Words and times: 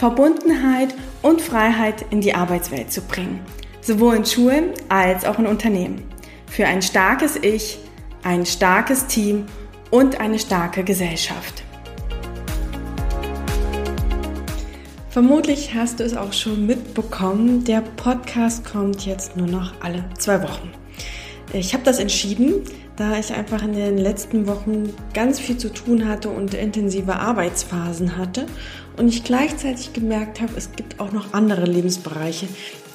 Verbundenheit 0.00 0.94
und 1.20 1.42
Freiheit 1.42 2.06
in 2.08 2.22
die 2.22 2.32
Arbeitswelt 2.32 2.90
zu 2.90 3.02
bringen, 3.02 3.38
sowohl 3.82 4.16
in 4.16 4.24
Schulen 4.24 4.70
als 4.88 5.26
auch 5.26 5.38
in 5.38 5.46
Unternehmen. 5.46 6.00
Für 6.46 6.64
ein 6.64 6.80
starkes 6.80 7.36
Ich, 7.36 7.78
ein 8.22 8.46
starkes 8.46 9.08
Team 9.08 9.44
und 9.90 10.18
eine 10.18 10.38
starke 10.38 10.84
Gesellschaft. 10.84 11.64
Vermutlich 15.10 15.74
hast 15.74 16.00
du 16.00 16.04
es 16.04 16.16
auch 16.16 16.32
schon 16.32 16.64
mitbekommen, 16.64 17.64
der 17.64 17.82
Podcast 17.82 18.64
kommt 18.64 19.04
jetzt 19.04 19.36
nur 19.36 19.48
noch 19.48 19.74
alle 19.82 20.06
zwei 20.16 20.42
Wochen. 20.42 20.70
Ich 21.52 21.74
habe 21.74 21.84
das 21.84 21.98
entschieden, 21.98 22.64
da 23.00 23.18
ich 23.18 23.32
einfach 23.32 23.62
in 23.62 23.72
den 23.72 23.96
letzten 23.96 24.46
Wochen 24.46 24.92
ganz 25.14 25.40
viel 25.40 25.56
zu 25.56 25.72
tun 25.72 26.06
hatte 26.06 26.28
und 26.28 26.52
intensive 26.52 27.16
Arbeitsphasen 27.16 28.18
hatte 28.18 28.44
und 28.98 29.08
ich 29.08 29.24
gleichzeitig 29.24 29.94
gemerkt 29.94 30.42
habe, 30.42 30.52
es 30.54 30.72
gibt 30.72 31.00
auch 31.00 31.10
noch 31.10 31.32
andere 31.32 31.64
Lebensbereiche, 31.64 32.46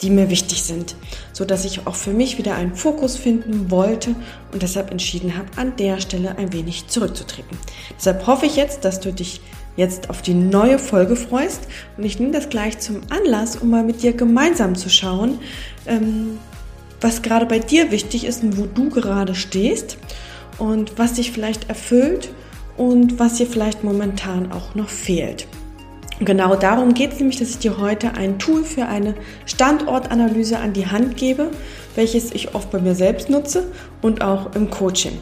die 0.04 0.12
mir 0.12 0.30
wichtig 0.30 0.62
sind, 0.62 0.96
so 1.34 1.44
dass 1.44 1.66
ich 1.66 1.88
auch 1.88 1.96
für 1.96 2.12
mich 2.12 2.38
wieder 2.38 2.54
einen 2.54 2.76
Fokus 2.76 3.18
finden 3.18 3.72
wollte 3.72 4.16
und 4.54 4.62
deshalb 4.62 4.92
entschieden 4.92 5.36
habe, 5.36 5.48
an 5.56 5.76
der 5.76 6.00
Stelle 6.00 6.38
ein 6.38 6.54
wenig 6.54 6.86
zurückzutreten. 6.86 7.58
Deshalb 7.98 8.28
hoffe 8.28 8.46
ich 8.46 8.58
jetzt, 8.58 8.86
dass 8.86 9.00
du 9.00 9.12
dich 9.12 9.42
jetzt 9.76 10.12
auf 10.12 10.22
die 10.22 10.36
neue 10.36 10.78
Folge 10.78 11.16
freust 11.16 11.62
und 11.98 12.04
ich 12.04 12.20
nehme 12.20 12.32
das 12.32 12.50
gleich 12.50 12.78
zum 12.78 13.02
Anlass, 13.10 13.56
um 13.56 13.72
mal 13.72 13.84
mit 13.84 14.04
dir 14.04 14.14
gemeinsam 14.14 14.76
zu 14.76 14.88
schauen, 14.88 15.40
ähm, 15.88 16.38
was 17.06 17.22
gerade 17.22 17.46
bei 17.46 17.60
dir 17.60 17.92
wichtig 17.92 18.26
ist 18.26 18.42
und 18.42 18.58
wo 18.58 18.66
du 18.66 18.90
gerade 18.90 19.36
stehst 19.36 20.00
und 20.58 20.98
was 20.98 21.14
dich 21.14 21.32
vielleicht 21.32 21.70
erfüllt 21.70 22.30
und 22.78 23.20
was 23.20 23.36
dir 23.36 23.46
vielleicht 23.46 23.84
momentan 23.84 24.52
auch 24.52 24.74
noch 24.74 24.90
fehlt. 24.90 25.48
genau 26.20 26.56
darum 26.56 26.96
geht 26.96 27.14
es 27.14 27.20
nämlich, 27.20 27.38
dass 27.38 27.52
ich 27.52 27.60
dir 27.60 27.78
heute 27.78 28.16
ein 28.16 28.40
Tool 28.40 28.64
für 28.64 28.88
eine 28.88 29.14
Standortanalyse 29.46 30.58
an 30.58 30.74
die 30.74 30.88
Hand 30.88 31.16
gebe, 31.16 31.52
welches 31.96 32.32
ich 32.32 32.56
oft 32.56 32.72
bei 32.72 32.80
mir 32.80 32.96
selbst 32.96 33.30
nutze 33.30 33.72
und 34.02 34.24
auch 34.24 34.56
im 34.56 34.72
Coaching. 34.72 35.20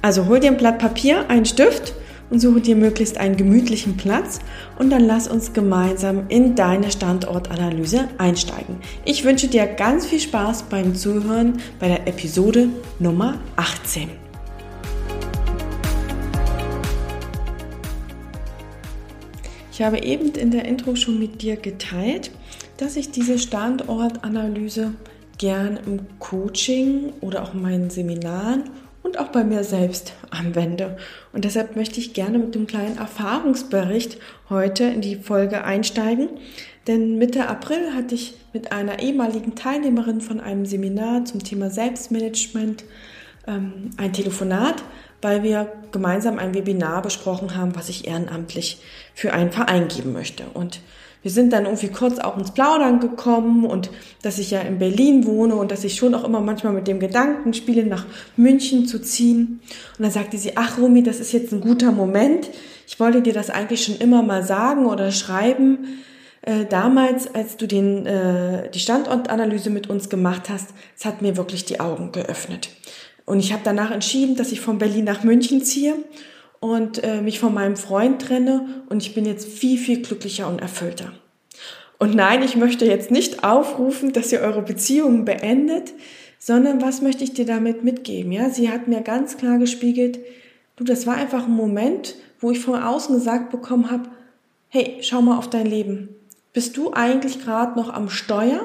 Also 0.00 0.26
hol 0.26 0.40
dir 0.40 0.52
ein 0.52 0.56
Blatt 0.56 0.78
Papier, 0.78 1.28
einen 1.28 1.44
Stift 1.44 1.92
und 2.30 2.40
suche 2.40 2.60
dir 2.60 2.76
möglichst 2.76 3.18
einen 3.18 3.36
gemütlichen 3.36 3.96
Platz 3.96 4.40
und 4.78 4.90
dann 4.90 5.04
lass 5.04 5.28
uns 5.28 5.52
gemeinsam 5.52 6.24
in 6.28 6.54
deine 6.54 6.90
Standortanalyse 6.90 8.08
einsteigen. 8.18 8.76
Ich 9.04 9.24
wünsche 9.24 9.48
dir 9.48 9.66
ganz 9.66 10.06
viel 10.06 10.20
Spaß 10.20 10.64
beim 10.64 10.94
Zuhören 10.94 11.58
bei 11.78 11.88
der 11.88 12.06
Episode 12.06 12.68
Nummer 12.98 13.38
18. 13.56 14.10
Ich 19.72 19.82
habe 19.82 20.02
eben 20.02 20.30
in 20.30 20.50
der 20.50 20.64
Intro 20.64 20.96
schon 20.96 21.18
mit 21.18 21.42
dir 21.42 21.56
geteilt, 21.56 22.30
dass 22.78 22.96
ich 22.96 23.10
diese 23.10 23.38
Standortanalyse 23.38 24.94
gern 25.36 25.78
im 25.86 26.00
Coaching 26.18 27.12
oder 27.20 27.42
auch 27.42 27.52
in 27.52 27.60
meinen 27.60 27.90
Seminaren 27.90 28.64
und 29.06 29.20
auch 29.20 29.28
bei 29.28 29.44
mir 29.44 29.62
selbst 29.62 30.12
anwende. 30.30 30.96
Und 31.32 31.44
deshalb 31.44 31.76
möchte 31.76 32.00
ich 32.00 32.12
gerne 32.12 32.38
mit 32.38 32.54
dem 32.56 32.66
kleinen 32.66 32.98
Erfahrungsbericht 32.98 34.18
heute 34.50 34.84
in 34.84 35.00
die 35.00 35.16
Folge 35.16 35.62
einsteigen. 35.64 36.28
Denn 36.88 37.16
Mitte 37.16 37.48
April 37.48 37.94
hatte 37.94 38.16
ich 38.16 38.34
mit 38.52 38.72
einer 38.72 38.98
ehemaligen 38.98 39.54
Teilnehmerin 39.54 40.20
von 40.20 40.40
einem 40.40 40.66
Seminar 40.66 41.24
zum 41.24 41.42
Thema 41.42 41.70
Selbstmanagement 41.70 42.84
ähm, 43.46 43.90
ein 43.96 44.12
Telefonat, 44.12 44.82
weil 45.22 45.44
wir 45.44 45.72
gemeinsam 45.92 46.38
ein 46.38 46.54
Webinar 46.54 47.00
besprochen 47.00 47.56
haben, 47.56 47.76
was 47.76 47.88
ich 47.88 48.08
ehrenamtlich 48.08 48.82
für 49.14 49.32
einen 49.32 49.52
Verein 49.52 49.86
geben 49.86 50.12
möchte. 50.12 50.44
Und 50.52 50.80
wir 51.26 51.32
sind 51.32 51.52
dann 51.52 51.64
irgendwie 51.64 51.88
kurz 51.88 52.20
auch 52.20 52.38
ins 52.38 52.52
Plaudern 52.52 53.00
gekommen 53.00 53.64
und 53.64 53.90
dass 54.22 54.38
ich 54.38 54.52
ja 54.52 54.60
in 54.60 54.78
Berlin 54.78 55.26
wohne 55.26 55.56
und 55.56 55.72
dass 55.72 55.82
ich 55.82 55.96
schon 55.96 56.14
auch 56.14 56.22
immer 56.22 56.40
manchmal 56.40 56.72
mit 56.72 56.86
dem 56.86 57.00
Gedanken 57.00 57.52
spiele, 57.52 57.84
nach 57.84 58.06
München 58.36 58.86
zu 58.86 59.00
ziehen. 59.00 59.58
Und 59.98 60.04
dann 60.04 60.12
sagte 60.12 60.38
sie, 60.38 60.56
ach 60.56 60.78
Rumi, 60.78 61.02
das 61.02 61.18
ist 61.18 61.32
jetzt 61.32 61.52
ein 61.52 61.60
guter 61.60 61.90
Moment. 61.90 62.48
Ich 62.86 63.00
wollte 63.00 63.22
dir 63.22 63.32
das 63.32 63.50
eigentlich 63.50 63.84
schon 63.84 63.96
immer 63.96 64.22
mal 64.22 64.44
sagen 64.44 64.86
oder 64.86 65.10
schreiben. 65.10 65.98
Äh, 66.42 66.66
damals, 66.66 67.34
als 67.34 67.56
du 67.56 67.66
den, 67.66 68.06
äh, 68.06 68.70
die 68.70 68.78
Standortanalyse 68.78 69.70
mit 69.70 69.90
uns 69.90 70.08
gemacht 70.08 70.48
hast, 70.48 70.68
es 70.96 71.04
hat 71.04 71.22
mir 71.22 71.36
wirklich 71.36 71.64
die 71.64 71.80
Augen 71.80 72.12
geöffnet. 72.12 72.68
Und 73.24 73.40
ich 73.40 73.52
habe 73.52 73.62
danach 73.64 73.90
entschieden, 73.90 74.36
dass 74.36 74.52
ich 74.52 74.60
von 74.60 74.78
Berlin 74.78 75.06
nach 75.06 75.24
München 75.24 75.64
ziehe 75.64 75.96
und 76.60 77.02
äh, 77.04 77.20
mich 77.20 77.38
von 77.38 77.54
meinem 77.54 77.76
Freund 77.76 78.22
trenne 78.22 78.84
und 78.88 79.02
ich 79.02 79.14
bin 79.14 79.24
jetzt 79.24 79.46
viel, 79.46 79.78
viel 79.78 80.02
glücklicher 80.02 80.48
und 80.48 80.60
erfüllter. 80.60 81.12
Und 81.98 82.14
nein, 82.14 82.42
ich 82.42 82.56
möchte 82.56 82.84
jetzt 82.84 83.10
nicht 83.10 83.44
aufrufen, 83.44 84.12
dass 84.12 84.32
ihr 84.32 84.40
eure 84.40 84.62
Beziehungen 84.62 85.24
beendet, 85.24 85.94
sondern 86.38 86.82
was 86.82 87.00
möchte 87.00 87.24
ich 87.24 87.32
dir 87.32 87.46
damit 87.46 87.84
mitgeben? 87.84 88.32
Ja, 88.32 88.50
sie 88.50 88.70
hat 88.70 88.88
mir 88.88 89.00
ganz 89.00 89.36
klar 89.36 89.58
gespiegelt, 89.58 90.18
du, 90.76 90.84
das 90.84 91.06
war 91.06 91.14
einfach 91.14 91.46
ein 91.46 91.56
Moment, 91.56 92.14
wo 92.38 92.50
ich 92.50 92.60
von 92.60 92.82
außen 92.82 93.14
gesagt 93.14 93.50
bekommen 93.50 93.90
habe, 93.90 94.10
hey, 94.68 94.98
schau 95.00 95.22
mal 95.22 95.38
auf 95.38 95.48
dein 95.48 95.66
Leben. 95.66 96.10
Bist 96.52 96.76
du 96.76 96.92
eigentlich 96.92 97.42
gerade 97.42 97.78
noch 97.78 97.92
am 97.92 98.08
Steuer 98.10 98.60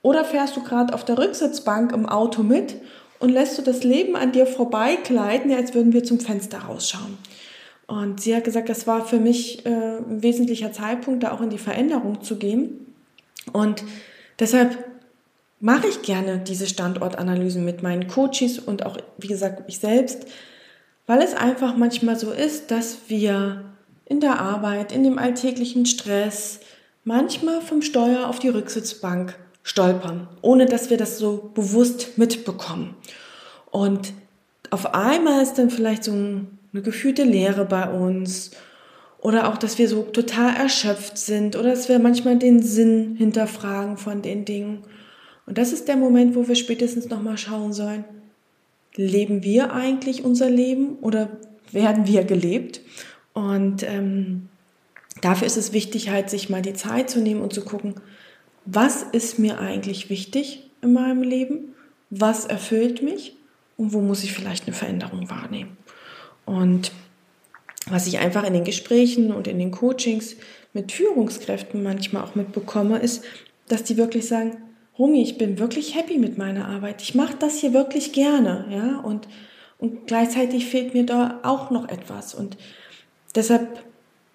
oder 0.00 0.24
fährst 0.24 0.56
du 0.56 0.62
gerade 0.62 0.94
auf 0.94 1.04
der 1.04 1.18
Rücksitzbank 1.18 1.92
im 1.92 2.06
Auto 2.06 2.42
mit 2.42 2.76
und 3.22 3.28
lässt 3.28 3.56
du 3.56 3.62
das 3.62 3.84
Leben 3.84 4.16
an 4.16 4.32
dir 4.32 4.46
vorbeigleiten, 4.46 5.52
als 5.52 5.74
würden 5.74 5.92
wir 5.92 6.02
zum 6.02 6.18
Fenster 6.18 6.58
rausschauen. 6.58 7.16
Und 7.86 8.20
sie 8.20 8.34
hat 8.34 8.42
gesagt, 8.42 8.68
das 8.68 8.88
war 8.88 9.04
für 9.04 9.20
mich 9.20 9.64
äh, 9.64 9.68
ein 9.68 10.24
wesentlicher 10.24 10.72
Zeitpunkt, 10.72 11.22
da 11.22 11.30
auch 11.30 11.40
in 11.40 11.50
die 11.50 11.58
Veränderung 11.58 12.22
zu 12.22 12.36
gehen. 12.36 12.92
Und 13.52 13.84
deshalb 14.40 14.76
mache 15.60 15.86
ich 15.86 16.02
gerne 16.02 16.40
diese 16.40 16.66
Standortanalysen 16.66 17.64
mit 17.64 17.84
meinen 17.84 18.08
Coaches 18.08 18.58
und 18.58 18.84
auch, 18.84 18.96
wie 19.18 19.28
gesagt, 19.28 19.62
ich 19.68 19.78
selbst, 19.78 20.26
weil 21.06 21.22
es 21.22 21.34
einfach 21.34 21.76
manchmal 21.76 22.18
so 22.18 22.32
ist, 22.32 22.72
dass 22.72 23.02
wir 23.06 23.64
in 24.04 24.18
der 24.18 24.40
Arbeit, 24.40 24.90
in 24.90 25.04
dem 25.04 25.18
alltäglichen 25.18 25.86
Stress, 25.86 26.58
manchmal 27.04 27.60
vom 27.60 27.82
Steuer 27.82 28.28
auf 28.28 28.40
die 28.40 28.48
Rücksitzbank 28.48 29.38
stolpern, 29.62 30.28
ohne 30.40 30.66
dass 30.66 30.90
wir 30.90 30.96
das 30.96 31.18
so 31.18 31.50
bewusst 31.54 32.18
mitbekommen. 32.18 32.94
Und 33.70 34.12
auf 34.70 34.94
einmal 34.94 35.42
ist 35.42 35.54
dann 35.54 35.70
vielleicht 35.70 36.04
so 36.04 36.12
eine 36.12 36.82
gefühlte 36.82 37.24
Leere 37.24 37.64
bei 37.64 37.88
uns 37.88 38.52
oder 39.18 39.48
auch, 39.48 39.56
dass 39.56 39.78
wir 39.78 39.88
so 39.88 40.02
total 40.02 40.56
erschöpft 40.56 41.16
sind 41.16 41.54
oder 41.56 41.70
dass 41.70 41.88
wir 41.88 41.98
manchmal 41.98 42.38
den 42.38 42.62
Sinn 42.62 43.14
hinterfragen 43.16 43.96
von 43.96 44.20
den 44.20 44.44
Dingen. 44.44 44.82
Und 45.46 45.58
das 45.58 45.72
ist 45.72 45.88
der 45.88 45.96
Moment, 45.96 46.34
wo 46.34 46.48
wir 46.48 46.54
spätestens 46.54 47.08
nochmal 47.08 47.38
schauen 47.38 47.72
sollen, 47.72 48.04
leben 48.96 49.42
wir 49.42 49.72
eigentlich 49.72 50.24
unser 50.24 50.50
Leben 50.50 50.96
oder 51.00 51.28
werden 51.70 52.06
wir 52.06 52.24
gelebt? 52.24 52.80
Und 53.32 53.82
ähm, 53.82 54.48
dafür 55.20 55.46
ist 55.46 55.56
es 55.56 55.72
wichtig, 55.72 56.10
halt 56.10 56.28
sich 56.28 56.50
mal 56.50 56.62
die 56.62 56.74
Zeit 56.74 57.08
zu 57.08 57.20
nehmen 57.20 57.40
und 57.40 57.52
zu 57.52 57.62
gucken, 57.62 57.94
was 58.64 59.02
ist 59.02 59.38
mir 59.38 59.58
eigentlich 59.58 60.10
wichtig 60.10 60.70
in 60.80 60.92
meinem 60.92 61.22
Leben, 61.22 61.74
was 62.10 62.44
erfüllt 62.44 63.02
mich 63.02 63.36
und 63.76 63.92
wo 63.92 64.00
muss 64.00 64.24
ich 64.24 64.32
vielleicht 64.32 64.66
eine 64.66 64.76
Veränderung 64.76 65.30
wahrnehmen. 65.30 65.76
Und 66.44 66.92
was 67.88 68.06
ich 68.06 68.18
einfach 68.18 68.44
in 68.44 68.52
den 68.52 68.64
Gesprächen 68.64 69.32
und 69.32 69.48
in 69.48 69.58
den 69.58 69.70
Coachings 69.70 70.36
mit 70.72 70.92
Führungskräften 70.92 71.82
manchmal 71.82 72.22
auch 72.22 72.34
mitbekomme, 72.34 72.98
ist, 72.98 73.24
dass 73.68 73.84
die 73.84 73.96
wirklich 73.96 74.26
sagen, 74.26 74.56
Rumi, 74.98 75.22
ich 75.22 75.38
bin 75.38 75.58
wirklich 75.58 75.94
happy 75.96 76.18
mit 76.18 76.38
meiner 76.38 76.68
Arbeit. 76.68 77.02
Ich 77.02 77.14
mache 77.14 77.36
das 77.38 77.58
hier 77.58 77.72
wirklich 77.72 78.12
gerne, 78.12 78.66
ja, 78.70 79.00
und, 79.00 79.26
und 79.78 80.06
gleichzeitig 80.06 80.66
fehlt 80.66 80.94
mir 80.94 81.06
da 81.06 81.40
auch 81.42 81.70
noch 81.70 81.88
etwas. 81.88 82.34
Und 82.34 82.56
deshalb 83.34 83.82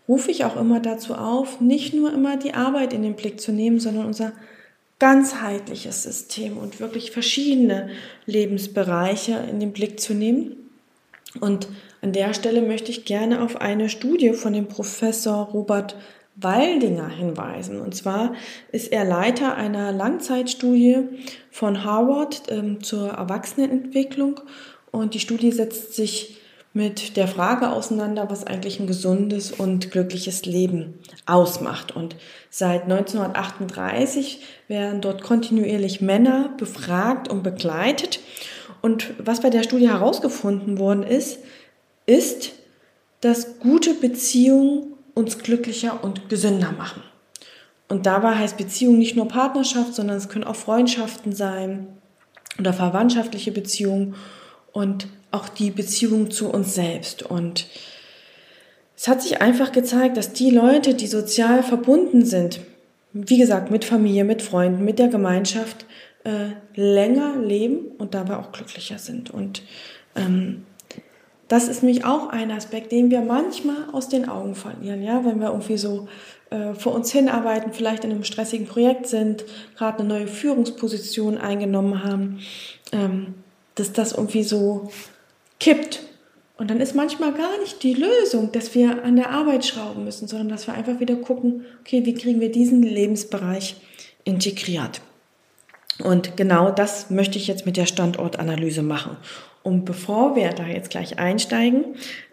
rufe 0.07 0.31
ich 0.31 0.45
auch 0.45 0.55
immer 0.55 0.79
dazu 0.79 1.15
auf, 1.15 1.59
nicht 1.59 1.93
nur 1.93 2.13
immer 2.13 2.37
die 2.37 2.53
Arbeit 2.53 2.93
in 2.93 3.03
den 3.03 3.15
Blick 3.15 3.39
zu 3.41 3.51
nehmen, 3.51 3.79
sondern 3.79 4.05
unser 4.05 4.31
ganzheitliches 4.99 6.03
System 6.03 6.57
und 6.57 6.79
wirklich 6.79 7.11
verschiedene 7.11 7.89
Lebensbereiche 8.25 9.43
in 9.49 9.59
den 9.59 9.73
Blick 9.73 9.99
zu 9.99 10.13
nehmen. 10.13 10.69
Und 11.39 11.67
an 12.01 12.13
der 12.13 12.33
Stelle 12.33 12.61
möchte 12.61 12.91
ich 12.91 13.05
gerne 13.05 13.41
auf 13.41 13.61
eine 13.61 13.89
Studie 13.89 14.33
von 14.33 14.53
dem 14.53 14.67
Professor 14.67 15.45
Robert 15.45 15.95
Waldinger 16.35 17.09
hinweisen. 17.09 17.81
Und 17.81 17.95
zwar 17.95 18.33
ist 18.71 18.91
er 18.91 19.03
Leiter 19.05 19.55
einer 19.55 19.91
Langzeitstudie 19.91 21.03
von 21.51 21.83
Harvard 21.83 22.43
ähm, 22.49 22.83
zur 22.83 23.09
Erwachsenenentwicklung. 23.09 24.39
Und 24.91 25.13
die 25.13 25.19
Studie 25.19 25.51
setzt 25.51 25.95
sich 25.95 26.37
mit 26.77 27.17
der 27.17 27.27
Frage 27.27 27.71
auseinander, 27.71 28.29
was 28.29 28.45
eigentlich 28.45 28.79
ein 28.79 28.85
gesundes 28.85 29.51
und 29.51 29.89
glückliches 29.89 30.45
Leben 30.45 30.99
ausmacht. 31.25 31.95
Und 31.95 32.15
seit 32.51 32.83
1938 32.83 34.43
werden 34.67 35.01
dort 35.01 35.23
kontinuierlich 35.23 36.01
Männer 36.01 36.51
befragt 36.55 37.29
und 37.29 37.41
begleitet. 37.41 38.19
Und 38.83 39.15
was 39.17 39.41
bei 39.41 39.49
der 39.49 39.63
Studie 39.63 39.89
herausgefunden 39.89 40.77
worden 40.77 41.01
ist, 41.01 41.39
ist, 42.05 42.51
dass 43.21 43.59
gute 43.59 43.95
Beziehungen 43.95 44.93
uns 45.15 45.39
glücklicher 45.39 46.03
und 46.03 46.29
gesünder 46.29 46.73
machen. 46.73 47.01
Und 47.89 48.05
dabei 48.05 48.35
heißt 48.35 48.55
Beziehung 48.55 48.99
nicht 48.99 49.15
nur 49.15 49.27
Partnerschaft, 49.27 49.95
sondern 49.95 50.17
es 50.17 50.29
können 50.29 50.43
auch 50.43 50.55
Freundschaften 50.55 51.33
sein 51.33 51.87
oder 52.59 52.71
verwandtschaftliche 52.71 53.51
Beziehungen 53.51 54.13
und 54.73 55.07
auch 55.31 55.49
die 55.49 55.71
Beziehung 55.71 56.31
zu 56.31 56.49
uns 56.49 56.75
selbst. 56.75 57.23
Und 57.23 57.67
es 58.95 59.07
hat 59.07 59.21
sich 59.21 59.41
einfach 59.41 59.71
gezeigt, 59.71 60.17
dass 60.17 60.33
die 60.33 60.49
Leute, 60.49 60.93
die 60.93 61.07
sozial 61.07 61.63
verbunden 61.63 62.25
sind, 62.25 62.59
wie 63.13 63.37
gesagt, 63.37 63.71
mit 63.71 63.85
Familie, 63.85 64.23
mit 64.23 64.41
Freunden, 64.41 64.83
mit 64.83 64.99
der 64.99 65.07
Gemeinschaft, 65.07 65.85
äh, 66.23 66.49
länger 66.75 67.37
leben 67.37 67.91
und 67.97 68.13
dabei 68.13 68.37
auch 68.37 68.51
glücklicher 68.51 68.97
sind. 68.97 69.31
Und 69.31 69.63
ähm, 70.15 70.65
das 71.47 71.67
ist 71.67 71.83
nämlich 71.83 72.05
auch 72.05 72.27
ein 72.27 72.51
Aspekt, 72.51 72.91
den 72.91 73.09
wir 73.09 73.21
manchmal 73.21 73.89
aus 73.93 74.09
den 74.09 74.27
Augen 74.27 74.55
verlieren, 74.55 75.01
ja, 75.01 75.23
wenn 75.23 75.39
wir 75.39 75.47
irgendwie 75.47 75.77
so 75.77 76.07
äh, 76.49 76.73
vor 76.73 76.93
uns 76.93 77.11
hinarbeiten, 77.11 77.71
vielleicht 77.71 78.03
in 78.03 78.11
einem 78.11 78.23
stressigen 78.23 78.67
Projekt 78.67 79.07
sind, 79.07 79.45
gerade 79.77 79.99
eine 79.99 80.07
neue 80.09 80.27
Führungsposition 80.27 81.37
eingenommen 81.37 82.03
haben, 82.03 82.39
ähm, 82.91 83.35
dass 83.75 83.93
das 83.93 84.11
irgendwie 84.11 84.43
so 84.43 84.89
kippt. 85.59 86.01
Und 86.57 86.71
dann 86.71 86.81
ist 86.81 86.95
manchmal 86.95 87.33
gar 87.33 87.59
nicht 87.59 87.83
die 87.83 87.93
Lösung, 87.93 88.51
dass 88.51 88.73
wir 88.73 89.03
an 89.03 89.15
der 89.15 89.29
Arbeit 89.29 89.63
schrauben 89.65 90.03
müssen, 90.03 90.27
sondern 90.27 90.49
dass 90.49 90.65
wir 90.65 90.73
einfach 90.73 90.99
wieder 90.99 91.15
gucken, 91.15 91.65
okay, 91.81 92.03
wie 92.05 92.15
kriegen 92.15 92.41
wir 92.41 92.51
diesen 92.51 92.81
Lebensbereich 92.81 93.75
integriert. 94.23 95.01
Und 96.03 96.35
genau 96.37 96.71
das 96.71 97.09
möchte 97.09 97.37
ich 97.37 97.47
jetzt 97.47 97.65
mit 97.65 97.77
der 97.77 97.85
Standortanalyse 97.85 98.81
machen. 98.81 99.17
Und 99.67 99.83
bevor 99.83 100.37
wir 100.37 100.51
da 100.51 100.65
jetzt 100.65 100.91
gleich 100.91 101.19
einsteigen, 101.19 101.83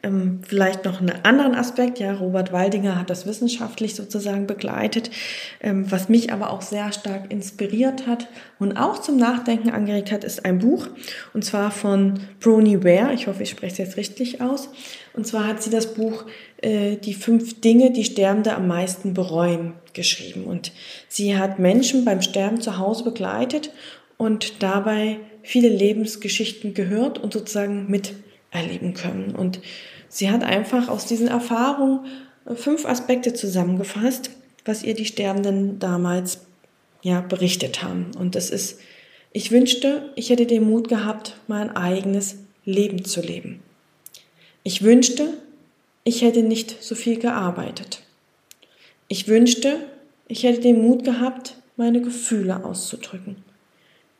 ähm, 0.05 0.39
vielleicht 0.47 0.85
noch 0.85 1.01
einen 1.01 1.25
anderen 1.25 1.57
Aspekt. 1.57 1.99
Ja, 1.99 2.15
Robert 2.15 2.53
Waldinger 2.53 2.97
hat 2.97 3.11
das 3.11 3.27
wissenschaftlich 3.27 3.97
sozusagen 3.97 4.47
begleitet, 4.47 5.11
ähm, 5.61 5.91
was 5.91 6.09
mich 6.09 6.33
aber 6.33 6.51
auch 6.51 6.63
sehr 6.63 6.93
stark 6.93 7.33
inspiriert 7.33 8.07
hat 8.07 8.29
und 8.61 8.77
auch 8.77 9.01
zum 9.01 9.17
Nachdenken 9.17 9.71
angeregt 9.71 10.13
hat, 10.13 10.23
ist 10.23 10.45
ein 10.45 10.61
Buch 10.61 10.87
und 11.33 11.45
zwar 11.45 11.73
von 11.73 12.21
Brony 12.39 12.85
Ware. 12.85 13.13
Ich 13.13 13.27
hoffe, 13.27 13.43
ich 13.43 13.51
spreche 13.51 13.73
es 13.73 13.79
jetzt 13.79 13.97
richtig 13.97 14.41
aus. 14.41 14.69
Und 15.13 15.27
zwar 15.27 15.49
hat 15.49 15.61
sie 15.61 15.71
das 15.71 15.93
Buch 15.93 16.27
äh, 16.63 16.95
Die 16.99 17.15
fünf 17.15 17.61
Dinge, 17.61 17.91
die 17.91 18.05
Sterbende 18.05 18.55
am 18.55 18.69
meisten 18.69 19.13
bereuen 19.13 19.73
geschrieben. 19.93 20.45
Und 20.45 20.71
sie 21.09 21.37
hat 21.37 21.59
Menschen 21.59 22.05
beim 22.05 22.23
Sterben 22.23 22.61
zu 22.61 22.79
Hause 22.79 23.03
begleitet 23.03 23.73
und 24.19 24.63
dabei 24.63 25.19
viele 25.45 25.69
Lebensgeschichten 25.69 26.75
gehört 26.75 27.19
und 27.19 27.33
sozusagen 27.33 27.89
miterleben 27.89 28.95
können. 28.95 29.37
Und 29.37 29.61
sie 30.09 30.31
hat 30.31 30.43
einfach 30.43 30.89
aus 30.89 31.07
diesen 31.07 31.29
Erfahrungen 31.29 32.07
äh, 32.47 32.55
fünf 32.55 32.87
Aspekte 32.87 33.35
zusammengefasst, 33.35 34.31
was 34.65 34.83
ihr 34.83 34.95
die 34.95 35.05
Sterbenden 35.05 35.79
damals 35.79 36.47
ja 37.03 37.21
berichtet 37.21 37.83
haben. 37.83 38.11
Und 38.19 38.35
das 38.35 38.51
ist, 38.51 38.81
ich 39.33 39.51
wünschte, 39.51 40.11
ich 40.17 40.31
hätte 40.31 40.47
den 40.47 40.65
Mut 40.65 40.89
gehabt, 40.89 41.37
mein 41.47 41.77
eigenes 41.77 42.37
Leben 42.65 43.05
zu 43.05 43.21
leben. 43.21 43.61
Ich 44.63 44.83
wünschte, 44.83 45.35
ich 46.05 46.23
hätte 46.23 46.43
nicht 46.43 46.83
so 46.83 46.95
viel 46.95 47.19
gearbeitet. 47.19 48.03
Ich 49.09 49.29
wünschte, 49.29 49.77
ich 50.27 50.45
hätte 50.45 50.61
den 50.61 50.81
Mut 50.81 51.05
gehabt, 51.05 51.57
meine 51.77 52.01
Gefühle 52.01 52.65
auszudrücken. 52.65 53.37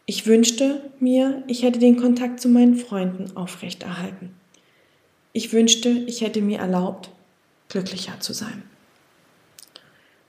Ich 0.07 0.27
wünschte 0.27 0.91
mir, 1.01 1.43
ich 1.47 1.63
hätte 1.63 1.79
den 1.79 1.97
Kontakt 1.97 2.41
zu 2.41 2.49
meinen 2.49 2.77
Freunden 2.77 3.37
aufrechterhalten. 3.37 4.35
Ich 5.33 5.53
wünschte, 5.53 5.89
ich 5.89 6.21
hätte 6.21 6.43
mir 6.43 6.59
erlaubt, 6.59 7.11
glücklicher 7.69 8.21
zu 8.21 8.35
sein. 8.35 8.63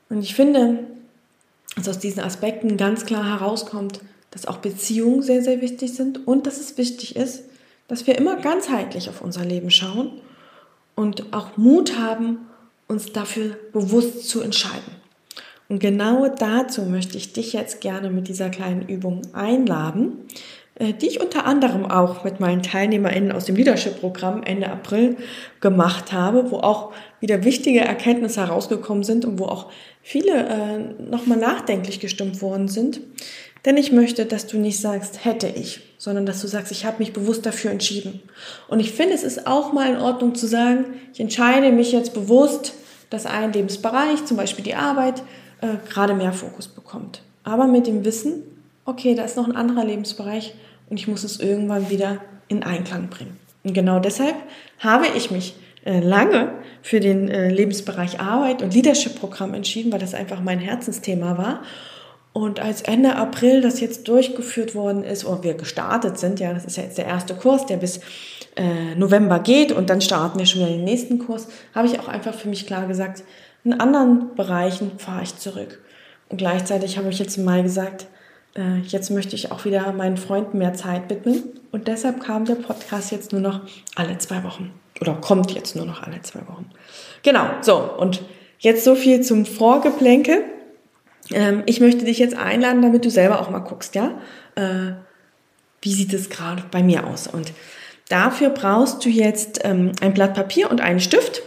Und 0.10 0.22
ich 0.22 0.34
finde, 0.34 0.86
dass 1.76 1.90
aus 1.90 2.00
diesen 2.00 2.24
Aspekten 2.24 2.78
ganz 2.78 3.06
klar 3.06 3.26
herauskommt, 3.26 4.00
dass 4.32 4.46
auch 4.46 4.58
Beziehungen 4.58 5.22
sehr, 5.22 5.42
sehr 5.42 5.62
wichtig 5.62 5.94
sind 5.94 6.26
und 6.26 6.48
dass 6.48 6.60
es 6.60 6.78
wichtig 6.78 7.16
ist, 7.16 7.44
dass 7.88 8.08
wir 8.08 8.18
immer 8.18 8.38
ganzheitlich 8.38 9.10
auf 9.10 9.22
unser 9.22 9.46
Leben 9.46 9.72
schauen 9.72 10.12
und 10.96 11.34
auch 11.34 11.58
Mut 11.58 11.98
haben, 11.98 12.40
uns 12.88 13.12
dafür 13.12 13.58
bewusst 13.74 14.30
zu 14.30 14.42
entscheiden. 14.42 15.05
Und 15.68 15.80
genau 15.80 16.28
dazu 16.28 16.84
möchte 16.84 17.18
ich 17.18 17.34
dich 17.34 17.54
jetzt 17.54 17.82
gerne 17.82 18.10
mit 18.10 18.28
dieser 18.28 18.50
kleinen 18.50 18.88
Übung 18.88 19.22
einladen, 19.34 20.28
äh, 20.76 20.94
die 20.94 21.08
ich 21.08 21.22
unter 21.22 21.46
anderem 21.46 21.86
auch 21.86 22.24
mit 22.24 22.40
meinen 22.40 22.62
TeilnehmerInnen 22.62 23.32
aus 23.32 23.46
dem 23.46 23.56
Leadership-Programm 23.56 24.44
Ende 24.44 24.70
April 24.70 25.18
gemacht 25.62 26.12
habe, 26.12 26.52
wo 26.52 26.58
auch 26.58 26.94
wieder 27.20 27.44
wichtige 27.44 27.80
Erkenntnisse 27.80 28.42
herausgekommen 28.42 29.04
sind 29.04 29.26
und 29.26 29.40
wo 29.40 29.46
auch 29.46 29.72
viele 30.02 30.48
äh, 30.48 31.04
nochmal 31.04 31.40
nachdenklich 31.40 32.00
gestimmt 32.00 32.42
worden 32.42 32.68
sind. 32.68 33.00
Denn 33.66 33.78
ich 33.78 33.92
möchte, 33.92 34.28
dass 34.28 34.46
du 34.46 34.60
nicht 34.60 34.80
sagst, 34.80 35.26
hätte 35.26 35.48
ich, 35.48 35.82
sondern 35.98 36.28
dass 36.28 36.42
du 36.42 36.48
sagst, 36.48 36.72
ich 36.72 36.86
habe 36.86 37.00
mich 37.00 37.14
bewusst 37.14 37.48
dafür 37.48 37.72
entschieden. 37.72 38.22
Und 38.68 38.80
ich 38.80 38.92
finde, 38.92 39.16
es 39.16 39.24
ist 39.24 39.48
auch 39.48 39.74
mal 39.74 39.90
in 39.90 39.98
Ordnung 39.98 40.36
zu 40.36 40.46
sagen, 40.46 40.86
ich 41.12 41.20
entscheide 41.20 41.72
mich 41.72 41.92
jetzt 41.92 42.14
bewusst, 42.14 42.74
dass 43.10 43.26
ein 43.26 43.54
Lebensbereich, 43.54 44.26
zum 44.26 44.38
Beispiel 44.38 44.64
die 44.64 44.76
Arbeit, 44.76 45.24
äh, 45.74 45.78
gerade 45.90 46.14
mehr 46.14 46.34
Fokus 46.34 46.68
bekommt. 46.68 47.22
Aber 47.44 47.68
mit 47.68 47.88
dem 47.88 48.06
Wissen, 48.06 48.44
okay, 48.86 49.16
da 49.16 49.24
ist 49.24 49.38
noch 49.38 49.48
ein 49.48 49.56
anderer 49.56 49.86
Lebensbereich 49.86 50.54
und 50.90 51.00
ich 51.00 51.08
muss 51.08 51.24
es 51.24 51.40
irgendwann 51.40 51.90
wieder 51.90 52.18
in 52.48 52.64
Einklang 52.64 53.10
bringen. 53.10 53.38
Und 53.64 53.74
genau 53.74 54.00
deshalb 54.00 54.36
habe 54.80 55.06
ich 55.16 55.32
mich 55.32 55.56
äh, 55.86 56.00
lange 56.00 56.52
für 56.82 57.00
den 57.00 57.30
äh, 57.30 57.50
Lebensbereich 57.50 58.20
Arbeit 58.20 58.62
und 58.62 58.74
Leadership-Programm 58.74 59.54
entschieden, 59.54 59.92
weil 59.92 60.00
das 60.00 60.14
einfach 60.14 60.42
mein 60.42 60.60
Herzensthema 60.60 61.38
war. 61.38 61.62
Und 62.34 62.60
als 62.60 62.82
Ende 62.82 63.16
April 63.16 63.62
das 63.62 63.80
jetzt 63.80 64.08
durchgeführt 64.08 64.76
worden 64.76 65.04
ist, 65.04 65.26
oder 65.26 65.44
wir 65.44 65.54
gestartet 65.54 66.20
sind, 66.20 66.40
ja, 66.40 66.54
das 66.54 66.66
ist 66.66 66.76
ja 66.78 66.84
jetzt 66.84 66.98
der 66.98 67.06
erste 67.06 67.34
Kurs, 67.34 67.66
der 67.66 67.78
bis 67.78 68.02
äh, 68.56 68.96
November 68.96 69.40
geht 69.40 69.72
und 69.72 69.90
dann 69.90 70.02
starten 70.02 70.38
wir 70.40 70.46
schon 70.46 70.62
wieder 70.62 70.72
den 70.72 70.84
nächsten 70.84 71.20
Kurs, 71.20 71.48
habe 71.74 71.88
ich 71.88 72.00
auch 72.00 72.08
einfach 72.08 72.34
für 72.34 72.50
mich 72.50 72.68
klar 72.68 72.88
gesagt, 72.88 73.24
in 73.66 73.80
anderen 73.80 74.36
Bereichen 74.36 75.00
fahre 75.00 75.24
ich 75.24 75.36
zurück. 75.36 75.82
Und 76.30 76.38
gleichzeitig 76.38 76.98
habe 76.98 77.10
ich 77.10 77.20
jetzt 77.20 77.38
mal 77.38 77.64
gesagt, 77.64 78.08
äh, 78.56 78.80
jetzt 78.80 79.10
möchte 79.10 79.36
ich 79.36 79.52
auch 79.52 79.66
wieder 79.66 79.92
meinen 79.92 80.18
Freunden 80.18 80.60
mehr 80.60 80.74
Zeit 80.74 81.10
widmen. 81.10 81.44
Und 81.72 81.88
deshalb 81.88 82.24
kam 82.24 82.46
der 82.46 82.56
Podcast 82.56 83.12
jetzt 83.12 83.32
nur 83.32 83.42
noch 83.42 83.62
alle 83.96 84.18
zwei 84.20 84.44
Wochen. 84.44 84.72
Oder 85.02 85.16
kommt 85.16 85.52
jetzt 85.52 85.76
nur 85.76 85.86
noch 85.86 86.04
alle 86.04 86.22
zwei 86.22 86.42
Wochen. 86.48 86.70
Genau, 87.24 87.48
so. 87.62 87.78
Und 87.78 88.22
jetzt 88.60 88.84
so 88.84 88.96
viel 88.96 89.22
zum 89.22 89.46
Vorgeplänke. 89.46 90.44
Ähm, 91.32 91.64
ich 91.66 91.80
möchte 91.80 92.06
dich 92.06 92.20
jetzt 92.20 92.38
einladen, 92.38 92.84
damit 92.84 93.04
du 93.04 93.10
selber 93.10 93.42
auch 93.42 93.50
mal 93.50 93.60
guckst, 93.60 93.96
ja? 93.96 94.12
Äh, 94.56 94.94
wie 95.82 95.94
sieht 95.94 96.14
es 96.14 96.30
gerade 96.30 96.64
bei 96.70 96.84
mir 96.84 97.08
aus? 97.08 97.28
Und 97.28 97.52
dafür 98.10 98.50
brauchst 98.50 99.04
du 99.04 99.10
jetzt 99.10 99.62
ähm, 99.64 99.92
ein 100.02 100.14
Blatt 100.14 100.36
Papier 100.36 100.70
und 100.70 100.82
einen 100.82 101.00
Stift 101.00 101.42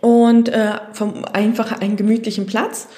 und 0.00 0.48
äh, 0.48 0.72
vom, 0.92 1.24
einfach 1.24 1.80
einen 1.80 1.96
gemütlichen 1.96 2.46
Platz. 2.46 2.88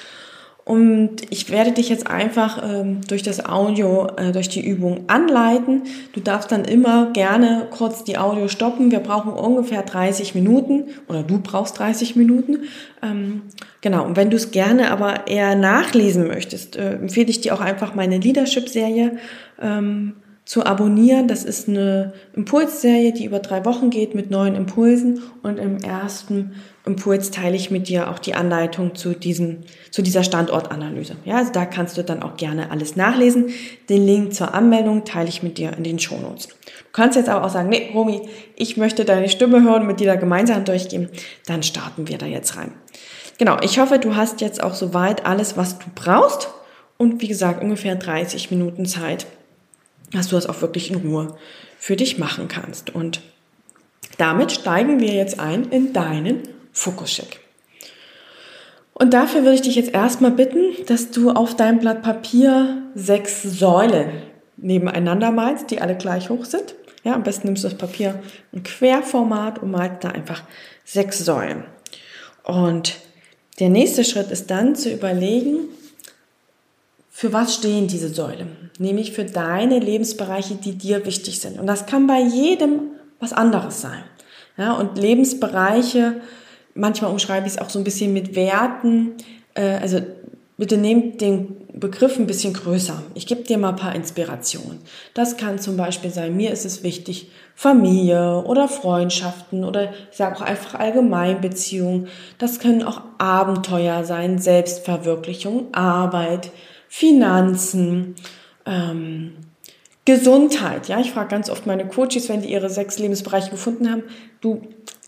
Und 0.64 1.22
ich 1.30 1.50
werde 1.50 1.72
dich 1.72 1.88
jetzt 1.88 2.06
einfach 2.06 2.62
ähm, 2.62 3.00
durch 3.08 3.24
das 3.24 3.44
Audio, 3.44 4.06
äh, 4.16 4.30
durch 4.30 4.48
die 4.48 4.64
Übung 4.64 5.08
anleiten. 5.08 5.82
Du 6.12 6.20
darfst 6.20 6.52
dann 6.52 6.64
immer 6.64 7.10
gerne 7.12 7.66
kurz 7.70 8.04
die 8.04 8.16
Audio 8.16 8.46
stoppen. 8.46 8.92
Wir 8.92 9.00
brauchen 9.00 9.32
ungefähr 9.32 9.82
30 9.82 10.36
Minuten 10.36 10.84
oder 11.08 11.24
du 11.24 11.40
brauchst 11.40 11.80
30 11.80 12.14
Minuten. 12.14 12.58
Ähm, 13.02 13.42
genau, 13.80 14.04
und 14.04 14.16
wenn 14.16 14.30
du 14.30 14.36
es 14.36 14.52
gerne 14.52 14.92
aber 14.92 15.26
eher 15.26 15.56
nachlesen 15.56 16.28
möchtest, 16.28 16.76
äh, 16.76 16.92
empfehle 16.94 17.30
ich 17.30 17.40
dir 17.40 17.54
auch 17.54 17.60
einfach 17.60 17.96
meine 17.96 18.18
Leadership-Serie. 18.18 19.16
Ähm, 19.60 20.12
zu 20.44 20.66
abonnieren. 20.66 21.28
Das 21.28 21.44
ist 21.44 21.68
eine 21.68 22.12
Impulsserie, 22.34 23.12
die 23.12 23.24
über 23.24 23.38
drei 23.38 23.64
Wochen 23.64 23.90
geht 23.90 24.14
mit 24.14 24.30
neuen 24.30 24.54
Impulsen. 24.56 25.22
Und 25.42 25.58
im 25.58 25.78
ersten 25.78 26.54
Impuls 26.84 27.30
teile 27.30 27.54
ich 27.54 27.70
mit 27.70 27.88
dir 27.88 28.10
auch 28.10 28.18
die 28.18 28.34
Anleitung 28.34 28.96
zu 28.96 29.14
diesem, 29.14 29.58
zu 29.90 30.02
dieser 30.02 30.24
Standortanalyse. 30.24 31.16
Ja, 31.24 31.36
also 31.36 31.52
da 31.52 31.64
kannst 31.64 31.96
du 31.96 32.02
dann 32.02 32.22
auch 32.22 32.36
gerne 32.36 32.70
alles 32.72 32.96
nachlesen. 32.96 33.50
Den 33.88 34.04
Link 34.04 34.34
zur 34.34 34.52
Anmeldung 34.52 35.04
teile 35.04 35.28
ich 35.28 35.44
mit 35.44 35.58
dir 35.58 35.76
in 35.76 35.84
den 35.84 36.00
Shownotes. 36.00 36.48
Du 36.48 36.54
kannst 36.92 37.16
jetzt 37.16 37.28
aber 37.28 37.46
auch 37.46 37.50
sagen, 37.50 37.68
nee, 37.68 37.90
Romy, 37.94 38.22
ich 38.56 38.76
möchte 38.76 39.04
deine 39.04 39.28
Stimme 39.28 39.62
hören, 39.62 39.86
mit 39.86 40.00
dir 40.00 40.08
da 40.08 40.16
gemeinsam 40.16 40.64
durchgehen. 40.64 41.08
Dann 41.46 41.62
starten 41.62 42.08
wir 42.08 42.18
da 42.18 42.26
jetzt 42.26 42.56
rein. 42.56 42.72
genau, 43.38 43.58
ich 43.62 43.78
hoffe, 43.78 43.98
du 43.98 44.16
hast 44.16 44.40
jetzt 44.40 44.62
auch 44.62 44.74
soweit 44.74 45.24
alles, 45.24 45.56
was 45.56 45.78
du 45.78 45.86
brauchst. 45.94 46.48
Und 46.98 47.20
wie 47.20 47.28
gesagt, 47.28 47.62
ungefähr 47.62 47.94
30 47.96 48.50
Minuten 48.50 48.86
Zeit, 48.86 49.26
dass 50.12 50.28
du 50.28 50.36
das 50.36 50.46
auch 50.46 50.60
wirklich 50.60 50.90
in 50.90 50.96
Ruhe 50.96 51.36
für 51.78 51.96
dich 51.96 52.18
machen 52.18 52.48
kannst. 52.48 52.94
Und 52.94 53.20
damit 54.18 54.52
steigen 54.52 55.00
wir 55.00 55.12
jetzt 55.12 55.40
ein 55.40 55.70
in 55.70 55.92
deinen 55.92 56.42
Fokuscheck. 56.72 57.40
Und 58.94 59.14
dafür 59.14 59.42
würde 59.42 59.54
ich 59.54 59.62
dich 59.62 59.74
jetzt 59.74 59.92
erstmal 59.92 60.30
bitten, 60.30 60.64
dass 60.86 61.10
du 61.10 61.30
auf 61.30 61.56
deinem 61.56 61.78
Blatt 61.78 62.02
Papier 62.02 62.82
sechs 62.94 63.42
Säulen 63.42 64.22
nebeneinander 64.56 65.30
malst, 65.30 65.70
die 65.70 65.80
alle 65.80 65.96
gleich 65.96 66.30
hoch 66.30 66.44
sind. 66.44 66.74
Ja, 67.04 67.14
am 67.14 67.24
besten 67.24 67.48
nimmst 67.48 67.64
du 67.64 67.68
das 67.68 67.78
Papier 67.78 68.22
im 68.52 68.62
Querformat 68.62 69.60
und 69.60 69.72
malst 69.72 70.04
da 70.04 70.10
einfach 70.10 70.42
sechs 70.84 71.18
Säulen. 71.18 71.64
Und 72.44 72.96
der 73.58 73.70
nächste 73.70 74.04
Schritt 74.04 74.30
ist 74.30 74.50
dann 74.50 74.76
zu 74.76 74.90
überlegen, 74.90 75.68
für 77.14 77.32
was 77.32 77.54
stehen 77.54 77.86
diese 77.86 78.08
Säulen? 78.08 78.70
Nämlich 78.78 79.12
für 79.12 79.24
deine 79.24 79.78
Lebensbereiche, 79.78 80.54
die 80.54 80.76
dir 80.76 81.04
wichtig 81.04 81.40
sind. 81.40 81.60
Und 81.60 81.66
das 81.66 81.84
kann 81.84 82.06
bei 82.06 82.20
jedem 82.20 82.92
was 83.20 83.34
anderes 83.34 83.82
sein. 83.82 84.02
Ja, 84.56 84.72
und 84.72 84.98
Lebensbereiche, 84.98 86.22
manchmal 86.74 87.10
umschreibe 87.10 87.46
ich 87.46 87.54
es 87.54 87.58
auch 87.58 87.68
so 87.68 87.78
ein 87.78 87.84
bisschen 87.84 88.14
mit 88.14 88.34
Werten. 88.34 89.12
Äh, 89.54 89.76
also 89.76 90.00
bitte 90.56 90.78
nehmt 90.78 91.20
den 91.20 91.68
Begriff 91.74 92.18
ein 92.18 92.26
bisschen 92.26 92.54
größer. 92.54 93.02
Ich 93.14 93.26
gebe 93.26 93.42
dir 93.42 93.58
mal 93.58 93.70
ein 93.70 93.76
paar 93.76 93.94
Inspirationen. 93.94 94.80
Das 95.12 95.36
kann 95.36 95.58
zum 95.58 95.76
Beispiel 95.76 96.10
sein, 96.10 96.36
mir 96.36 96.50
ist 96.50 96.64
es 96.64 96.82
wichtig, 96.82 97.30
Familie 97.54 98.42
oder 98.44 98.68
Freundschaften 98.68 99.64
oder 99.64 99.92
ich 100.10 100.16
sage 100.16 100.36
auch 100.36 100.42
einfach 100.42 100.80
Allgemeinbeziehungen. 100.80 102.08
Das 102.38 102.58
können 102.58 102.82
auch 102.82 103.02
Abenteuer 103.18 104.04
sein, 104.04 104.38
Selbstverwirklichung, 104.38 105.72
Arbeit, 105.72 106.50
Finanzen, 106.94 108.16
ähm, 108.66 109.32
Gesundheit. 110.04 110.88
Ja, 110.88 111.00
ich 111.00 111.12
frage 111.12 111.30
ganz 111.30 111.48
oft 111.48 111.66
meine 111.66 111.88
Coaches, 111.88 112.28
wenn 112.28 112.42
die 112.42 112.52
ihre 112.52 112.68
sechs 112.68 112.98
Lebensbereiche 112.98 113.50
gefunden 113.50 113.90
haben, 113.90 114.02
du, 114.42 114.60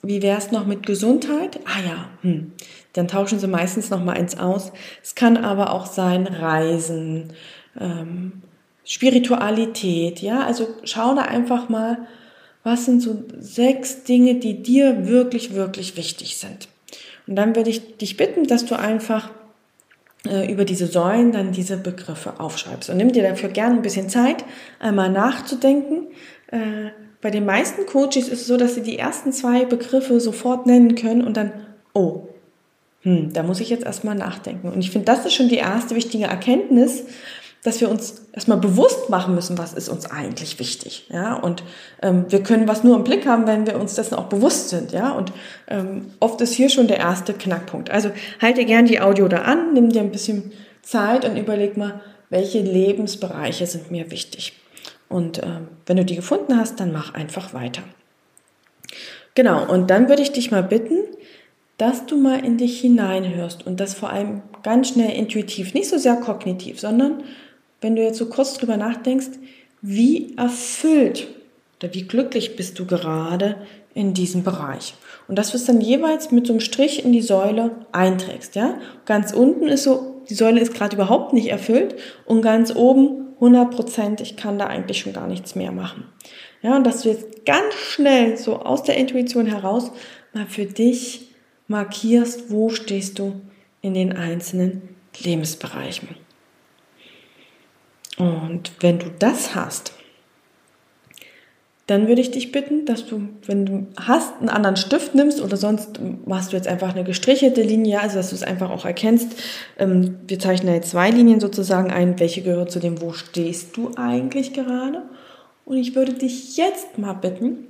wie 0.02 0.22
wär's 0.22 0.50
noch 0.50 0.64
mit 0.64 0.86
Gesundheit? 0.86 1.60
Ah 1.66 1.86
ja, 1.86 2.08
hm. 2.22 2.52
dann 2.94 3.06
tauschen 3.06 3.38
sie 3.38 3.48
meistens 3.48 3.90
noch 3.90 4.02
mal 4.02 4.16
eins 4.16 4.38
aus. 4.38 4.72
Es 5.02 5.14
kann 5.14 5.36
aber 5.36 5.74
auch 5.74 5.84
sein 5.84 6.26
Reisen, 6.26 7.34
ähm, 7.78 8.40
Spiritualität. 8.86 10.20
Ja, 10.20 10.40
also 10.40 10.68
schau 10.84 11.14
da 11.14 11.22
einfach 11.22 11.68
mal, 11.68 11.98
was 12.62 12.86
sind 12.86 13.02
so 13.02 13.24
sechs 13.38 14.04
Dinge, 14.04 14.36
die 14.36 14.62
dir 14.62 15.06
wirklich, 15.06 15.52
wirklich 15.52 15.98
wichtig 15.98 16.38
sind. 16.38 16.66
Und 17.26 17.36
dann 17.36 17.54
würde 17.54 17.68
ich 17.68 17.98
dich 17.98 18.16
bitten, 18.16 18.46
dass 18.46 18.64
du 18.64 18.74
einfach 18.74 19.28
über 20.50 20.64
diese 20.64 20.86
Säulen 20.86 21.32
dann 21.32 21.52
diese 21.52 21.76
Begriffe 21.76 22.40
aufschreibst. 22.40 22.90
Und 22.90 22.96
nimm 22.96 23.12
dir 23.12 23.22
dafür 23.22 23.50
gerne 23.50 23.76
ein 23.76 23.82
bisschen 23.82 24.08
Zeit, 24.08 24.44
einmal 24.80 25.10
nachzudenken. 25.10 26.08
Äh, 26.48 26.90
bei 27.20 27.30
den 27.30 27.46
meisten 27.46 27.86
Coaches 27.86 28.28
ist 28.28 28.42
es 28.42 28.46
so, 28.46 28.56
dass 28.56 28.74
sie 28.74 28.82
die 28.82 28.98
ersten 28.98 29.32
zwei 29.32 29.64
Begriffe 29.64 30.20
sofort 30.20 30.66
nennen 30.66 30.94
können 30.94 31.22
und 31.22 31.36
dann, 31.36 31.52
oh, 31.92 32.28
hm, 33.02 33.32
da 33.32 33.42
muss 33.42 33.60
ich 33.60 33.70
jetzt 33.70 33.84
erstmal 33.84 34.14
nachdenken. 34.14 34.68
Und 34.68 34.80
ich 34.80 34.90
finde, 34.90 35.06
das 35.06 35.26
ist 35.26 35.34
schon 35.34 35.48
die 35.48 35.56
erste 35.56 35.94
wichtige 35.94 36.24
Erkenntnis, 36.24 37.04
dass 37.64 37.80
wir 37.80 37.90
uns 37.90 38.26
erstmal 38.32 38.58
bewusst 38.58 39.08
machen 39.08 39.34
müssen, 39.34 39.56
was 39.56 39.72
ist 39.72 39.88
uns 39.88 40.04
eigentlich 40.10 40.58
wichtig. 40.58 41.06
Ja? 41.10 41.34
Und 41.34 41.64
ähm, 42.02 42.26
wir 42.28 42.42
können 42.42 42.68
was 42.68 42.84
nur 42.84 42.94
im 42.94 43.04
Blick 43.04 43.26
haben, 43.26 43.46
wenn 43.46 43.66
wir 43.66 43.80
uns 43.80 43.94
dessen 43.94 44.14
auch 44.14 44.26
bewusst 44.26 44.68
sind. 44.68 44.92
Ja? 44.92 45.12
Und 45.12 45.32
ähm, 45.68 46.12
oft 46.20 46.40
ist 46.42 46.52
hier 46.52 46.68
schon 46.68 46.88
der 46.88 46.98
erste 46.98 47.32
Knackpunkt. 47.32 47.90
Also 47.90 48.10
halte 48.40 48.66
gern 48.66 48.84
die 48.84 49.00
Audio 49.00 49.28
da 49.28 49.38
an, 49.38 49.72
nimm 49.72 49.88
dir 49.88 50.02
ein 50.02 50.12
bisschen 50.12 50.52
Zeit 50.82 51.24
und 51.24 51.38
überleg 51.38 51.78
mal, 51.78 52.02
welche 52.28 52.60
Lebensbereiche 52.60 53.66
sind 53.66 53.90
mir 53.90 54.10
wichtig. 54.10 54.52
Und 55.08 55.42
ähm, 55.42 55.68
wenn 55.86 55.96
du 55.96 56.04
die 56.04 56.16
gefunden 56.16 56.58
hast, 56.58 56.80
dann 56.80 56.92
mach 56.92 57.14
einfach 57.14 57.54
weiter. 57.54 57.82
Genau, 59.34 59.64
und 59.66 59.88
dann 59.88 60.10
würde 60.10 60.22
ich 60.22 60.32
dich 60.32 60.50
mal 60.50 60.62
bitten, 60.62 60.98
dass 61.78 62.04
du 62.04 62.18
mal 62.18 62.44
in 62.44 62.58
dich 62.58 62.80
hineinhörst 62.80 63.66
und 63.66 63.80
das 63.80 63.94
vor 63.94 64.10
allem 64.10 64.42
ganz 64.62 64.90
schnell 64.90 65.10
intuitiv, 65.10 65.72
nicht 65.72 65.88
so 65.88 65.96
sehr 65.96 66.16
kognitiv, 66.16 66.78
sondern 66.78 67.24
wenn 67.84 67.96
du 67.96 68.02
jetzt 68.02 68.16
so 68.16 68.26
kurz 68.26 68.54
drüber 68.54 68.78
nachdenkst, 68.78 69.32
wie 69.82 70.34
erfüllt 70.38 71.28
oder 71.78 71.92
wie 71.92 72.04
glücklich 72.04 72.56
bist 72.56 72.78
du 72.78 72.86
gerade 72.86 73.56
in 73.92 74.14
diesem 74.14 74.42
Bereich. 74.42 74.94
Und 75.28 75.38
dass 75.38 75.50
du 75.50 75.58
es 75.58 75.66
dann 75.66 75.82
jeweils 75.82 76.30
mit 76.30 76.46
so 76.46 76.54
einem 76.54 76.60
Strich 76.60 77.04
in 77.04 77.12
die 77.12 77.20
Säule 77.20 77.72
einträgst, 77.92 78.56
ja. 78.56 78.78
Ganz 79.04 79.34
unten 79.34 79.68
ist 79.68 79.84
so, 79.84 80.22
die 80.30 80.34
Säule 80.34 80.62
ist 80.62 80.72
gerade 80.72 80.96
überhaupt 80.96 81.34
nicht 81.34 81.48
erfüllt 81.48 81.94
und 82.24 82.40
ganz 82.40 82.74
oben 82.74 83.34
100 83.34 83.70
Prozent, 83.70 84.20
ich 84.22 84.38
kann 84.38 84.58
da 84.58 84.66
eigentlich 84.66 85.00
schon 85.00 85.12
gar 85.12 85.26
nichts 85.26 85.54
mehr 85.54 85.70
machen. 85.70 86.04
Ja, 86.62 86.76
und 86.76 86.84
dass 86.84 87.02
du 87.02 87.10
jetzt 87.10 87.44
ganz 87.44 87.74
schnell 87.74 88.38
so 88.38 88.60
aus 88.60 88.82
der 88.82 88.96
Intuition 88.96 89.44
heraus 89.44 89.92
mal 90.32 90.46
für 90.46 90.64
dich 90.64 91.28
markierst, 91.68 92.50
wo 92.50 92.70
stehst 92.70 93.18
du 93.18 93.42
in 93.82 93.92
den 93.92 94.14
einzelnen 94.14 94.88
Lebensbereichen. 95.22 96.23
Und 98.18 98.72
wenn 98.80 98.98
du 98.98 99.10
das 99.18 99.54
hast, 99.54 99.92
dann 101.86 102.08
würde 102.08 102.22
ich 102.22 102.30
dich 102.30 102.50
bitten, 102.50 102.86
dass 102.86 103.06
du, 103.06 103.28
wenn 103.46 103.66
du 103.66 103.86
hast, 104.00 104.40
einen 104.40 104.48
anderen 104.48 104.76
Stift 104.76 105.14
nimmst 105.14 105.42
oder 105.42 105.56
sonst 105.58 106.00
machst 106.24 106.52
du 106.52 106.56
jetzt 106.56 106.66
einfach 106.66 106.94
eine 106.94 107.04
gestrichelte 107.04 107.62
Linie, 107.62 108.00
also 108.00 108.16
dass 108.16 108.30
du 108.30 108.36
es 108.36 108.42
einfach 108.42 108.70
auch 108.70 108.86
erkennst. 108.86 109.32
Ähm, 109.78 110.16
wir 110.26 110.38
zeichnen 110.38 110.74
jetzt 110.74 110.90
zwei 110.90 111.10
Linien 111.10 111.40
sozusagen 111.40 111.90
ein, 111.90 112.18
welche 112.18 112.42
gehört 112.42 112.70
zu 112.70 112.78
dem, 112.78 113.02
wo 113.02 113.12
stehst 113.12 113.76
du 113.76 113.90
eigentlich 113.96 114.54
gerade. 114.54 115.02
Und 115.66 115.76
ich 115.76 115.94
würde 115.94 116.14
dich 116.14 116.56
jetzt 116.56 116.96
mal 116.96 117.12
bitten, 117.12 117.66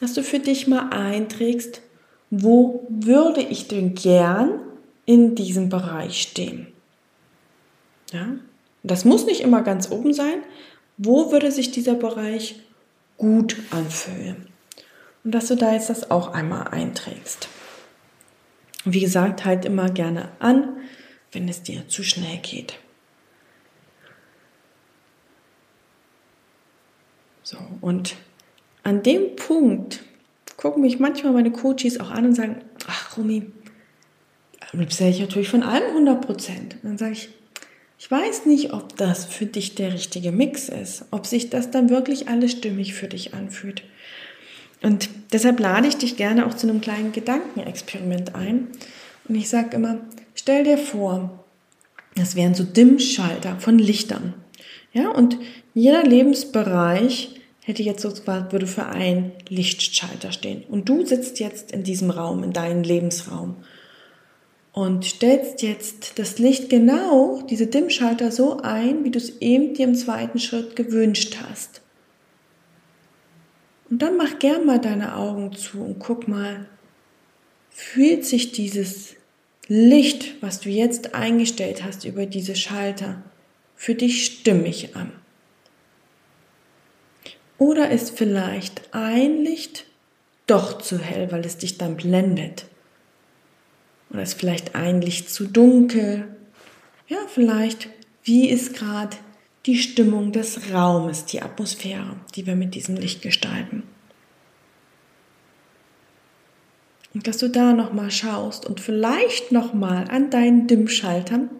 dass 0.00 0.14
du 0.14 0.24
für 0.24 0.40
dich 0.40 0.66
mal 0.66 0.88
einträgst, 0.90 1.82
wo 2.30 2.84
würde 2.88 3.42
ich 3.42 3.68
denn 3.68 3.94
gern 3.94 4.58
in 5.06 5.36
diesem 5.36 5.68
Bereich 5.68 6.20
stehen. 6.22 6.66
Ja? 8.12 8.26
Das 8.82 9.04
muss 9.04 9.26
nicht 9.26 9.40
immer 9.40 9.62
ganz 9.62 9.90
oben 9.90 10.12
sein. 10.12 10.42
Wo 10.96 11.32
würde 11.32 11.52
sich 11.52 11.70
dieser 11.70 11.94
Bereich 11.94 12.60
gut 13.16 13.56
anfühlen? 13.70 14.48
Und 15.24 15.32
dass 15.32 15.48
du 15.48 15.56
da 15.56 15.72
jetzt 15.72 15.90
das 15.90 16.10
auch 16.10 16.32
einmal 16.32 16.68
einträgst. 16.68 17.48
wie 18.84 19.00
gesagt, 19.00 19.44
halt 19.44 19.64
immer 19.64 19.90
gerne 19.90 20.32
an, 20.40 20.76
wenn 21.30 21.48
es 21.48 21.62
dir 21.62 21.86
zu 21.88 22.02
schnell 22.02 22.38
geht. 22.38 22.78
So, 27.44 27.58
und 27.80 28.16
an 28.82 29.04
dem 29.04 29.36
Punkt 29.36 30.02
gucken 30.56 30.82
mich 30.82 30.98
manchmal 30.98 31.32
meine 31.32 31.52
Coaches 31.52 32.00
auch 32.00 32.10
an 32.10 32.26
und 32.26 32.34
sagen, 32.34 32.62
ach 32.88 33.16
Rumi, 33.16 33.52
das 34.72 34.96
sehe 34.96 35.10
ich 35.10 35.20
natürlich 35.20 35.48
von 35.48 35.62
allem 35.62 35.88
100 35.88 36.20
Prozent. 36.24 36.76
Dann 36.82 36.98
sage 36.98 37.12
ich, 37.12 37.28
ich 38.02 38.10
weiß 38.10 38.46
nicht, 38.46 38.72
ob 38.72 38.96
das 38.96 39.26
für 39.26 39.46
dich 39.46 39.76
der 39.76 39.92
richtige 39.92 40.32
Mix 40.32 40.68
ist, 40.68 41.04
ob 41.12 41.24
sich 41.24 41.50
das 41.50 41.70
dann 41.70 41.88
wirklich 41.88 42.26
alles 42.26 42.50
stimmig 42.50 42.94
für 42.94 43.06
dich 43.06 43.32
anfühlt. 43.32 43.84
Und 44.82 45.08
deshalb 45.32 45.60
lade 45.60 45.86
ich 45.86 45.98
dich 45.98 46.16
gerne 46.16 46.44
auch 46.44 46.54
zu 46.54 46.68
einem 46.68 46.80
kleinen 46.80 47.12
Gedankenexperiment 47.12 48.34
ein. 48.34 48.66
Und 49.28 49.36
ich 49.36 49.48
sage 49.48 49.76
immer, 49.76 50.00
stell 50.34 50.64
dir 50.64 50.78
vor, 50.78 51.44
das 52.16 52.34
wären 52.34 52.56
so 52.56 52.64
Dimmschalter 52.64 53.60
von 53.60 53.78
Lichtern. 53.78 54.34
Ja, 54.92 55.10
und 55.10 55.38
jeder 55.72 56.02
Lebensbereich 56.02 57.36
hätte 57.62 57.84
jetzt 57.84 58.02
so, 58.02 58.10
würde 58.26 58.66
für 58.66 58.86
einen 58.86 59.30
Lichtschalter 59.48 60.32
stehen. 60.32 60.64
Und 60.68 60.88
du 60.88 61.06
sitzt 61.06 61.38
jetzt 61.38 61.70
in 61.70 61.84
diesem 61.84 62.10
Raum, 62.10 62.42
in 62.42 62.52
deinem 62.52 62.82
Lebensraum 62.82 63.58
und 64.72 65.04
stellst 65.04 65.62
jetzt 65.62 66.18
das 66.18 66.38
Licht 66.38 66.70
genau, 66.70 67.42
diese 67.42 67.66
Dimmschalter 67.66 68.32
so 68.32 68.60
ein, 68.60 69.04
wie 69.04 69.10
du 69.10 69.18
es 69.18 69.40
eben 69.40 69.74
dir 69.74 69.84
im 69.84 69.94
zweiten 69.94 70.38
Schritt 70.38 70.76
gewünscht 70.76 71.36
hast. 71.46 71.82
Und 73.90 74.00
dann 74.00 74.16
mach 74.16 74.38
gern 74.38 74.64
mal 74.64 74.80
deine 74.80 75.16
Augen 75.16 75.54
zu 75.54 75.82
und 75.82 75.98
guck 75.98 76.26
mal, 76.26 76.66
fühlt 77.68 78.24
sich 78.24 78.52
dieses 78.52 79.14
Licht, 79.68 80.42
was 80.42 80.60
du 80.60 80.70
jetzt 80.70 81.14
eingestellt 81.14 81.84
hast 81.84 82.04
über 82.04 82.24
diese 82.24 82.56
Schalter, 82.56 83.22
für 83.76 83.94
dich 83.94 84.24
stimmig 84.24 84.96
an? 84.96 85.12
Oder 87.58 87.90
ist 87.90 88.16
vielleicht 88.16 88.94
ein 88.94 89.44
Licht 89.44 89.84
doch 90.46 90.80
zu 90.80 90.98
hell, 90.98 91.30
weil 91.30 91.44
es 91.44 91.58
dich 91.58 91.78
dann 91.78 91.96
blendet? 91.96 92.64
Oder 94.12 94.22
ist 94.22 94.34
vielleicht 94.34 94.74
ein 94.74 95.00
Licht 95.00 95.30
zu 95.30 95.46
dunkel? 95.46 96.28
Ja, 97.08 97.18
vielleicht, 97.28 97.88
wie 98.24 98.48
ist 98.48 98.74
gerade 98.74 99.16
die 99.66 99.76
Stimmung 99.76 100.32
des 100.32 100.72
Raumes, 100.72 101.24
die 101.24 101.40
Atmosphäre, 101.40 102.16
die 102.34 102.46
wir 102.46 102.56
mit 102.56 102.74
diesem 102.74 102.96
Licht 102.96 103.22
gestalten? 103.22 103.84
Und 107.14 107.26
dass 107.26 107.38
du 107.38 107.48
da 107.48 107.72
nochmal 107.72 108.10
schaust 108.10 108.66
und 108.66 108.80
vielleicht 108.80 109.52
nochmal 109.52 110.08
an 110.08 110.30
deinen 110.30 110.66
Dimmschaltern 110.66 111.50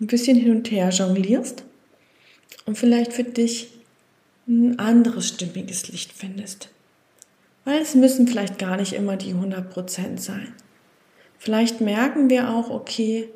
ein 0.00 0.06
bisschen 0.06 0.36
hin 0.36 0.52
und 0.52 0.70
her 0.70 0.88
jonglierst 0.90 1.64
und 2.64 2.76
vielleicht 2.76 3.12
für 3.12 3.24
dich 3.24 3.68
ein 4.48 4.78
anderes 4.78 5.28
stimmiges 5.28 5.88
Licht 5.88 6.12
findest. 6.12 6.70
Weil 7.64 7.80
es 7.80 7.94
müssen 7.94 8.28
vielleicht 8.28 8.58
gar 8.58 8.76
nicht 8.76 8.92
immer 8.92 9.16
die 9.16 9.34
100% 9.34 10.18
sein. 10.18 10.54
Vielleicht 11.38 11.80
merken 11.80 12.30
wir 12.30 12.50
auch, 12.50 12.70
okay, 12.70 13.28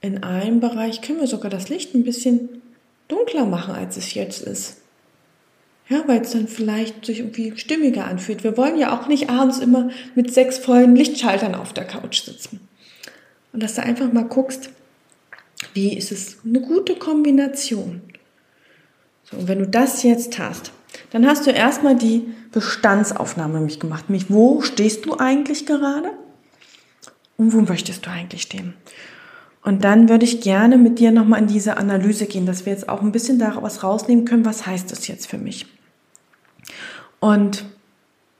in 0.00 0.22
einem 0.22 0.60
Bereich 0.60 1.02
können 1.02 1.20
wir 1.20 1.26
sogar 1.26 1.50
das 1.50 1.68
Licht 1.68 1.94
ein 1.94 2.04
bisschen 2.04 2.62
dunkler 3.08 3.46
machen, 3.46 3.74
als 3.74 3.96
es 3.96 4.14
jetzt 4.14 4.42
ist. 4.42 4.78
Ja, 5.88 6.04
weil 6.06 6.20
es 6.20 6.32
dann 6.32 6.48
vielleicht 6.48 7.06
sich 7.06 7.20
irgendwie 7.20 7.56
stimmiger 7.56 8.04
anfühlt. 8.04 8.44
Wir 8.44 8.56
wollen 8.56 8.78
ja 8.78 8.98
auch 8.98 9.08
nicht 9.08 9.30
abends 9.30 9.58
immer 9.58 9.88
mit 10.14 10.32
sechs 10.32 10.58
vollen 10.58 10.94
Lichtschaltern 10.94 11.54
auf 11.54 11.72
der 11.72 11.86
Couch 11.86 12.22
sitzen. 12.22 12.60
Und 13.52 13.62
dass 13.62 13.74
du 13.74 13.82
einfach 13.82 14.12
mal 14.12 14.24
guckst, 14.24 14.70
wie 15.72 15.96
ist 15.96 16.12
es 16.12 16.38
eine 16.44 16.60
gute 16.60 16.96
Kombination. 16.96 18.02
So, 19.24 19.38
und 19.38 19.48
wenn 19.48 19.60
du 19.60 19.66
das 19.66 20.02
jetzt 20.02 20.38
hast, 20.38 20.72
dann 21.10 21.26
hast 21.26 21.46
du 21.46 21.50
erstmal 21.50 21.96
die 21.96 22.26
Bestandsaufnahme 22.52 23.54
nämlich 23.54 23.80
gemacht. 23.80 24.10
Nämlich, 24.10 24.30
wo 24.30 24.60
stehst 24.60 25.06
du 25.06 25.16
eigentlich 25.16 25.64
gerade? 25.64 26.10
Und 27.38 27.54
wo 27.54 27.62
möchtest 27.62 28.04
du 28.04 28.10
eigentlich 28.10 28.42
stehen? 28.42 28.74
Und 29.62 29.84
dann 29.84 30.08
würde 30.08 30.24
ich 30.24 30.40
gerne 30.40 30.76
mit 30.76 30.98
dir 30.98 31.10
nochmal 31.10 31.40
in 31.40 31.46
diese 31.46 31.76
Analyse 31.76 32.26
gehen, 32.26 32.46
dass 32.46 32.66
wir 32.66 32.72
jetzt 32.72 32.88
auch 32.88 33.00
ein 33.00 33.12
bisschen 33.12 33.38
daraus 33.38 33.82
rausnehmen 33.82 34.24
können, 34.24 34.44
was 34.44 34.66
heißt 34.66 34.90
das 34.90 35.06
jetzt 35.08 35.26
für 35.26 35.38
mich? 35.38 35.66
Und 37.20 37.64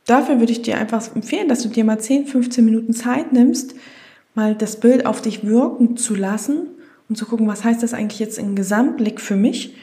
dafür 0.06 0.40
würde 0.40 0.52
ich 0.52 0.62
dir 0.62 0.78
einfach 0.78 1.14
empfehlen, 1.14 1.48
dass 1.48 1.62
du 1.62 1.68
dir 1.68 1.84
mal 1.84 1.98
10, 1.98 2.26
15 2.26 2.64
Minuten 2.64 2.92
Zeit 2.92 3.32
nimmst, 3.32 3.74
mal 4.34 4.54
das 4.54 4.80
Bild 4.80 5.06
auf 5.06 5.20
dich 5.22 5.44
wirken 5.44 5.96
zu 5.96 6.14
lassen 6.14 6.66
und 7.08 7.16
zu 7.16 7.26
gucken, 7.26 7.46
was 7.46 7.64
heißt 7.64 7.82
das 7.82 7.94
eigentlich 7.94 8.20
jetzt 8.20 8.38
im 8.38 8.56
Gesamtblick 8.56 9.20
für 9.20 9.36
mich? 9.36 9.74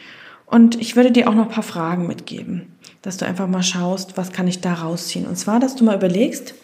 Und 0.45 0.79
ich 0.79 0.95
würde 0.95 1.11
dir 1.11 1.29
auch 1.29 1.35
noch 1.35 1.47
ein 1.47 1.53
paar 1.53 1.63
Fragen 1.63 2.07
mitgeben, 2.07 2.67
dass 3.01 3.17
du 3.17 3.25
einfach 3.25 3.47
mal 3.47 3.63
schaust, 3.63 4.17
was 4.17 4.31
kann 4.31 4.47
ich 4.47 4.61
da 4.61 4.73
rausziehen? 4.73 5.25
Und 5.25 5.37
zwar, 5.37 5.59
dass 5.59 5.75
du 5.75 5.83
mal 5.83 5.95
überlegst, 5.95 6.55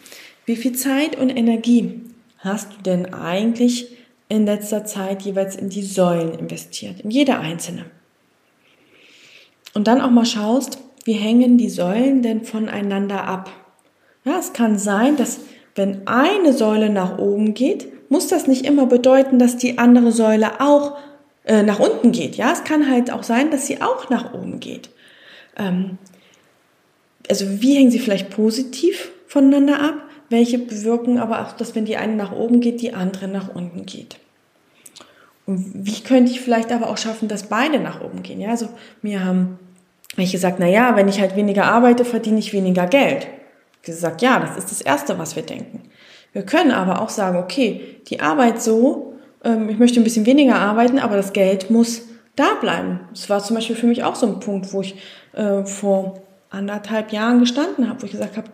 wie 0.44 0.56
viel 0.56 0.72
Zeit 0.72 1.16
und 1.16 1.30
Energie 1.30 2.00
hast 2.42 2.72
du 2.72 2.82
denn 2.82 3.14
eigentlich 3.14 3.96
in 4.28 4.46
letzter 4.46 4.84
Zeit 4.84 5.22
jeweils 5.22 5.56
in 5.56 5.68
die 5.68 5.82
Säulen 5.82 6.34
investiert, 6.34 7.00
in 7.00 7.10
jede 7.10 7.38
einzelne. 7.38 7.86
Und 9.74 9.86
dann 9.86 10.00
auch 10.00 10.10
mal 10.10 10.26
schaust, 10.26 10.78
wie 11.04 11.12
hängen 11.12 11.58
die 11.58 11.70
Säulen 11.70 12.22
denn 12.22 12.44
voneinander 12.44 13.24
ab? 13.24 13.50
Ja, 14.24 14.38
es 14.38 14.52
kann 14.52 14.78
sein, 14.78 15.16
dass 15.16 15.40
wenn 15.74 16.06
eine 16.06 16.52
Säule 16.52 16.90
nach 16.90 17.18
oben 17.18 17.54
geht, 17.54 18.10
muss 18.10 18.28
das 18.28 18.46
nicht 18.46 18.66
immer 18.66 18.86
bedeuten, 18.86 19.38
dass 19.38 19.56
die 19.56 19.78
andere 19.78 20.12
Säule 20.12 20.60
auch 20.60 20.98
äh, 21.44 21.62
nach 21.62 21.80
unten 21.80 22.12
geht. 22.12 22.36
Ja, 22.36 22.52
es 22.52 22.64
kann 22.64 22.90
halt 22.90 23.10
auch 23.10 23.22
sein, 23.22 23.50
dass 23.50 23.66
sie 23.66 23.80
auch 23.80 24.10
nach 24.10 24.34
oben 24.34 24.60
geht. 24.60 24.90
Ähm, 25.56 25.98
also 27.28 27.62
wie 27.62 27.74
hängen 27.76 27.90
sie 27.90 27.98
vielleicht 27.98 28.30
positiv 28.30 29.10
voneinander 29.26 29.80
ab? 29.80 29.94
Welche 30.32 30.58
bewirken 30.58 31.18
aber 31.18 31.42
auch, 31.42 31.52
dass 31.52 31.74
wenn 31.74 31.84
die 31.84 31.98
eine 31.98 32.16
nach 32.16 32.32
oben 32.32 32.60
geht, 32.60 32.80
die 32.80 32.94
andere 32.94 33.28
nach 33.28 33.54
unten 33.54 33.84
geht. 33.84 34.16
Und 35.44 35.86
wie 35.86 36.00
könnte 36.00 36.32
ich 36.32 36.40
vielleicht 36.40 36.72
aber 36.72 36.88
auch 36.88 36.96
schaffen, 36.96 37.28
dass 37.28 37.44
beide 37.44 37.78
nach 37.78 38.00
oben 38.00 38.22
gehen? 38.22 38.40
Ja, 38.40 38.50
also 38.50 38.68
mir 39.02 39.24
haben 39.24 39.58
ich 40.16 40.32
gesagt, 40.32 40.58
na 40.58 40.66
ja, 40.66 40.96
wenn 40.96 41.08
ich 41.08 41.20
halt 41.20 41.36
weniger 41.36 41.64
arbeite, 41.64 42.04
verdiene 42.04 42.38
ich 42.38 42.52
weniger 42.52 42.86
Geld. 42.86 43.26
Ich 43.80 43.86
gesagt, 43.86 44.22
ja, 44.22 44.38
das 44.40 44.56
ist 44.56 44.70
das 44.70 44.80
Erste, 44.80 45.18
was 45.18 45.36
wir 45.36 45.42
denken. 45.42 45.82
Wir 46.32 46.42
können 46.42 46.70
aber 46.70 47.02
auch 47.02 47.08
sagen, 47.08 47.38
okay, 47.38 47.98
die 48.08 48.20
Arbeit 48.20 48.62
so, 48.62 49.14
ähm, 49.44 49.68
ich 49.68 49.78
möchte 49.78 50.00
ein 50.00 50.04
bisschen 50.04 50.26
weniger 50.26 50.56
arbeiten, 50.56 50.98
aber 50.98 51.16
das 51.16 51.32
Geld 51.32 51.70
muss 51.70 52.02
da 52.36 52.54
bleiben. 52.60 53.00
Das 53.10 53.28
war 53.28 53.42
zum 53.42 53.56
Beispiel 53.56 53.76
für 53.76 53.86
mich 53.86 54.04
auch 54.04 54.14
so 54.14 54.26
ein 54.26 54.40
Punkt, 54.40 54.72
wo 54.72 54.80
ich 54.80 54.96
äh, 55.34 55.64
vor 55.64 56.22
anderthalb 56.50 57.12
Jahren 57.12 57.40
gestanden 57.40 57.88
habe, 57.88 58.00
wo 58.02 58.06
ich 58.06 58.12
gesagt 58.12 58.36
habe, 58.36 58.48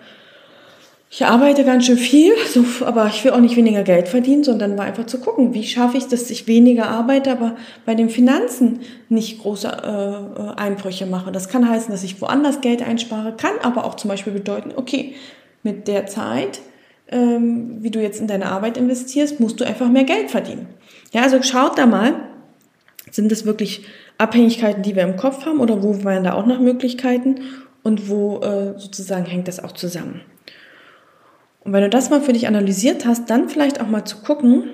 ich 1.11 1.25
arbeite 1.25 1.65
ganz 1.65 1.87
schön 1.87 1.97
viel, 1.97 2.35
so, 2.53 2.65
aber 2.85 3.07
ich 3.07 3.25
will 3.25 3.31
auch 3.31 3.41
nicht 3.41 3.57
weniger 3.57 3.83
Geld 3.83 4.09
verdienen, 4.09 4.45
sondern 4.45 4.77
war 4.77 4.85
einfach 4.85 5.07
zu 5.07 5.19
gucken, 5.19 5.55
wie 5.55 5.65
schaffe 5.65 5.97
ich, 5.97 6.07
dass 6.07 6.31
ich 6.31 6.47
weniger 6.47 6.89
arbeite, 6.89 7.33
aber 7.33 7.57
bei 7.87 7.95
den 7.95 8.11
Finanzen 8.11 8.81
nicht 9.09 9.41
große 9.41 9.69
äh, 9.69 10.61
Einbrüche 10.61 11.07
mache. 11.07 11.33
Das 11.33 11.49
kann 11.49 11.69
heißen, 11.69 11.91
dass 11.91 12.05
ich 12.05 12.21
woanders 12.21 12.61
Geld 12.61 12.87
einspare, 12.87 13.35
kann 13.35 13.53
aber 13.63 13.87
auch 13.87 13.95
zum 13.95 14.11
Beispiel 14.11 14.35
bedeuten, 14.35 14.73
okay, 14.77 15.15
mit 15.63 15.89
der 15.89 16.07
Zeit, 16.07 16.61
ähm, 17.11 17.79
wie 17.81 17.91
du 17.91 18.03
jetzt 18.03 18.21
in 18.21 18.27
deine 18.27 18.47
Arbeit 18.47 18.77
investierst, 18.77 19.41
musst 19.41 19.61
du 19.61 19.67
einfach 19.67 19.89
mehr 19.89 20.05
Geld 20.05 20.31
verdienen. 20.31 20.67
Ja, 21.13 21.23
also 21.23 21.43
schaut 21.43 21.79
da 21.79 21.87
mal, 21.87 22.17
sind 23.11 23.33
das 23.33 23.47
wirklich 23.47 23.87
Abhängigkeiten, 24.19 24.83
die 24.83 24.95
wir 24.95 25.05
im 25.05 25.17
Kopf 25.17 25.47
haben 25.47 25.61
oder 25.61 25.83
wo 25.83 26.05
wären 26.05 26.25
da 26.25 26.35
auch 26.35 26.45
noch 26.45 26.61
Möglichkeiten 26.61 27.37
und 27.83 28.11
wo 28.11 28.41
äh, 28.41 28.79
sozusagen 28.79 29.25
hängt 29.25 29.49
das 29.49 29.65
auch 29.65 29.73
zusammen? 29.73 30.21
Und 31.69 31.75
wenn 31.75 31.83
du 31.83 31.91
das 31.91 32.09
mal 32.09 32.23
für 32.23 32.33
dich 32.33 32.49
analysiert 32.49 33.05
hast, 33.05 33.29
dann 33.29 33.51
vielleicht 33.51 33.79
auch 33.83 33.89
mal 33.89 34.07
zu 34.07 34.23
gucken, 34.23 34.71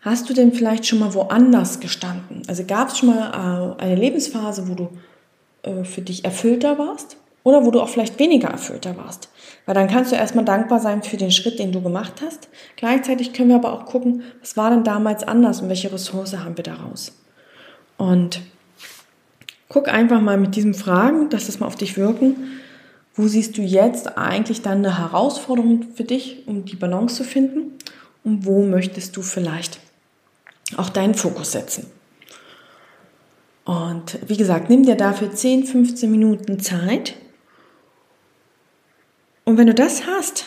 hast 0.00 0.30
du 0.30 0.32
denn 0.32 0.52
vielleicht 0.52 0.86
schon 0.86 1.00
mal 1.00 1.12
woanders 1.12 1.80
gestanden? 1.80 2.42
Also 2.46 2.62
gab 2.62 2.90
es 2.90 2.98
schon 2.98 3.08
mal 3.08 3.74
äh, 3.80 3.82
eine 3.82 3.96
Lebensphase, 3.96 4.68
wo 4.68 4.74
du 4.74 4.90
äh, 5.64 5.82
für 5.82 6.00
dich 6.00 6.24
erfüllter 6.24 6.78
warst 6.78 7.16
oder 7.42 7.66
wo 7.66 7.72
du 7.72 7.80
auch 7.80 7.88
vielleicht 7.88 8.20
weniger 8.20 8.46
erfüllter 8.46 8.96
warst? 8.96 9.28
Weil 9.66 9.74
dann 9.74 9.88
kannst 9.88 10.12
du 10.12 10.16
erstmal 10.16 10.44
dankbar 10.44 10.78
sein 10.78 11.02
für 11.02 11.16
den 11.16 11.32
Schritt, 11.32 11.58
den 11.58 11.72
du 11.72 11.80
gemacht 11.80 12.22
hast. 12.24 12.48
Gleichzeitig 12.76 13.32
können 13.32 13.48
wir 13.48 13.56
aber 13.56 13.72
auch 13.72 13.84
gucken, 13.84 14.22
was 14.38 14.56
war 14.56 14.70
denn 14.70 14.84
damals 14.84 15.24
anders 15.24 15.62
und 15.62 15.68
welche 15.68 15.92
Ressource 15.92 16.38
haben 16.38 16.56
wir 16.56 16.62
daraus? 16.62 17.10
Und 17.96 18.40
guck 19.68 19.88
einfach 19.88 20.20
mal 20.20 20.38
mit 20.38 20.54
diesen 20.54 20.74
Fragen, 20.74 21.28
dass 21.28 21.46
das 21.46 21.58
mal 21.58 21.66
auf 21.66 21.74
dich 21.74 21.96
wirken, 21.96 22.36
wo 23.18 23.26
siehst 23.26 23.58
du 23.58 23.62
jetzt 23.62 24.16
eigentlich 24.16 24.62
dann 24.62 24.78
eine 24.78 24.96
Herausforderung 24.96 25.88
für 25.94 26.04
dich, 26.04 26.46
um 26.46 26.64
die 26.64 26.76
Balance 26.76 27.16
zu 27.16 27.24
finden? 27.24 27.72
Und 28.22 28.46
wo 28.46 28.64
möchtest 28.64 29.16
du 29.16 29.22
vielleicht 29.22 29.80
auch 30.76 30.88
deinen 30.88 31.14
Fokus 31.14 31.50
setzen? 31.52 31.86
Und 33.64 34.18
wie 34.26 34.36
gesagt, 34.36 34.70
nimm 34.70 34.84
dir 34.84 34.94
dafür 34.94 35.32
10, 35.34 35.64
15 35.64 36.10
Minuten 36.10 36.60
Zeit. 36.60 37.16
Und 39.44 39.58
wenn 39.58 39.66
du 39.66 39.74
das 39.74 40.06
hast, 40.06 40.44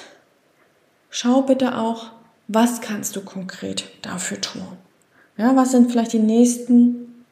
schau 1.09 1.41
bitte 1.41 1.77
auch, 1.77 2.11
was 2.47 2.79
kannst 2.79 3.17
du 3.17 3.21
konkret 3.21 3.89
dafür 4.01 4.39
tun? 4.39 4.65
Ja, 5.37 5.55
was 5.57 5.71
sind 5.71 5.91
vielleicht 5.91 6.13
die 6.13 6.19
nächsten 6.19 7.25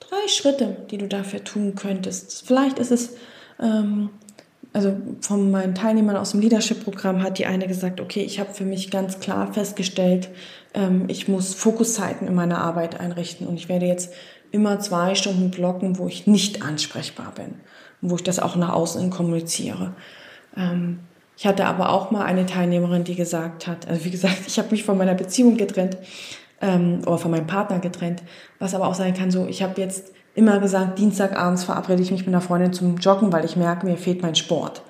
drei 0.00 0.28
Schritte, 0.28 0.76
die 0.90 0.96
du 0.96 1.08
dafür 1.08 1.44
tun 1.44 1.74
könntest? 1.74 2.46
Vielleicht 2.46 2.78
ist 2.78 2.90
es 2.90 3.16
ähm, 3.60 4.10
also 4.78 4.96
von 5.22 5.50
meinen 5.50 5.74
Teilnehmern 5.74 6.16
aus 6.16 6.30
dem 6.30 6.40
Leadership-Programm 6.40 7.20
hat 7.20 7.38
die 7.38 7.46
eine 7.46 7.66
gesagt, 7.66 8.00
okay, 8.00 8.20
ich 8.20 8.38
habe 8.38 8.54
für 8.54 8.64
mich 8.64 8.92
ganz 8.92 9.18
klar 9.18 9.52
festgestellt, 9.52 10.28
ähm, 10.72 11.06
ich 11.08 11.26
muss 11.26 11.52
Fokuszeiten 11.52 12.28
in 12.28 12.34
meiner 12.36 12.58
Arbeit 12.58 13.00
einrichten 13.00 13.48
und 13.48 13.56
ich 13.56 13.68
werde 13.68 13.86
jetzt 13.86 14.14
immer 14.52 14.78
zwei 14.78 15.16
Stunden 15.16 15.50
blocken, 15.50 15.98
wo 15.98 16.06
ich 16.06 16.28
nicht 16.28 16.62
ansprechbar 16.62 17.32
bin 17.34 17.56
und 18.00 18.10
wo 18.10 18.14
ich 18.14 18.22
das 18.22 18.38
auch 18.38 18.54
nach 18.54 18.72
außen 18.72 19.10
kommuniziere. 19.10 19.94
Ähm, 20.56 21.00
ich 21.36 21.44
hatte 21.44 21.66
aber 21.66 21.90
auch 21.90 22.12
mal 22.12 22.24
eine 22.24 22.46
Teilnehmerin, 22.46 23.02
die 23.02 23.16
gesagt 23.16 23.66
hat, 23.66 23.88
also 23.88 24.04
wie 24.04 24.10
gesagt, 24.10 24.42
ich 24.46 24.60
habe 24.60 24.70
mich 24.70 24.84
von 24.84 24.96
meiner 24.96 25.14
Beziehung 25.14 25.56
getrennt 25.56 25.96
ähm, 26.60 27.00
oder 27.04 27.18
von 27.18 27.32
meinem 27.32 27.48
Partner 27.48 27.80
getrennt, 27.80 28.22
was 28.60 28.76
aber 28.76 28.86
auch 28.86 28.94
sein 28.94 29.14
kann, 29.14 29.32
so 29.32 29.48
ich 29.48 29.60
habe 29.60 29.80
jetzt 29.80 30.12
immer 30.38 30.60
gesagt, 30.60 30.98
Dienstagabends 30.98 31.64
verabrede 31.64 32.00
ich 32.00 32.10
mich 32.10 32.20
mit 32.20 32.28
einer 32.28 32.40
Freundin 32.40 32.72
zum 32.72 32.96
Joggen, 32.96 33.32
weil 33.32 33.44
ich 33.44 33.56
merke, 33.56 33.84
mir 33.84 33.96
fehlt 33.96 34.22
mein 34.22 34.36
Sport. 34.36 34.82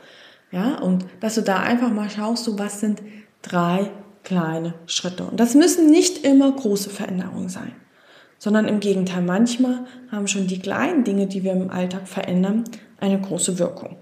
Ja, 0.52 0.78
und 0.78 1.06
dass 1.20 1.34
du 1.34 1.42
da 1.42 1.58
einfach 1.61 1.90
mal 1.90 2.08
schaust, 2.08 2.44
so 2.44 2.58
was 2.58 2.80
sind 2.80 3.02
drei 3.42 3.90
kleine 4.24 4.74
Schritte. 4.87 5.24
Und 5.24 5.40
das 5.40 5.54
müssen 5.54 5.90
nicht 5.90 6.24
immer 6.24 6.52
große 6.52 6.90
Veränderungen 6.90 7.48
sein, 7.48 7.72
sondern 8.38 8.68
im 8.68 8.80
Gegenteil, 8.80 9.22
manchmal 9.22 9.87
haben 10.12 10.28
schon 10.28 10.46
die 10.46 10.58
kleinen 10.58 11.04
Dinge, 11.04 11.26
die 11.26 11.44
wir 11.44 11.52
im 11.52 11.70
Alltag 11.70 12.06
verändern, 12.06 12.64
eine 13.00 13.18
große 13.20 13.58
Wirkung. 13.58 13.96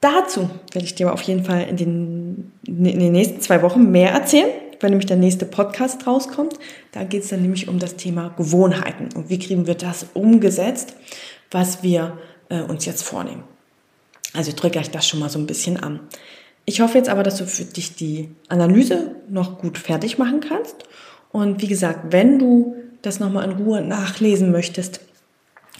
Dazu 0.00 0.48
werde 0.72 0.86
ich 0.86 0.94
dir 0.94 1.12
auf 1.12 1.22
jeden 1.22 1.44
Fall 1.44 1.66
in 1.68 1.76
den, 1.76 2.52
in 2.66 2.98
den 2.98 3.12
nächsten 3.12 3.40
zwei 3.40 3.60
Wochen 3.60 3.90
mehr 3.90 4.12
erzählen 4.12 4.50
wenn 4.80 4.90
nämlich 4.90 5.06
der 5.06 5.16
nächste 5.16 5.46
Podcast 5.46 6.06
rauskommt. 6.06 6.54
Da 6.92 7.04
geht 7.04 7.22
es 7.22 7.28
dann 7.28 7.42
nämlich 7.42 7.68
um 7.68 7.78
das 7.78 7.96
Thema 7.96 8.34
Gewohnheiten 8.36 9.08
und 9.14 9.30
wie 9.30 9.38
kriegen 9.38 9.66
wir 9.66 9.74
das 9.74 10.06
umgesetzt, 10.14 10.94
was 11.50 11.82
wir 11.82 12.18
äh, 12.48 12.62
uns 12.62 12.86
jetzt 12.86 13.02
vornehmen. 13.02 13.44
Also 14.32 14.50
ich 14.50 14.56
drücke 14.56 14.78
euch 14.78 14.90
das 14.90 15.06
schon 15.06 15.20
mal 15.20 15.30
so 15.30 15.38
ein 15.38 15.46
bisschen 15.46 15.76
an. 15.76 16.00
Ich 16.64 16.80
hoffe 16.80 16.98
jetzt 16.98 17.08
aber, 17.08 17.22
dass 17.22 17.38
du 17.38 17.46
für 17.46 17.64
dich 17.64 17.96
die 17.96 18.30
Analyse 18.48 19.16
noch 19.28 19.58
gut 19.58 19.78
fertig 19.78 20.18
machen 20.18 20.40
kannst. 20.40 20.76
Und 21.32 21.62
wie 21.62 21.66
gesagt, 21.66 22.12
wenn 22.12 22.38
du 22.38 22.76
das 23.02 23.18
nochmal 23.18 23.50
in 23.50 23.56
Ruhe 23.56 23.80
nachlesen 23.82 24.52
möchtest, 24.52 25.00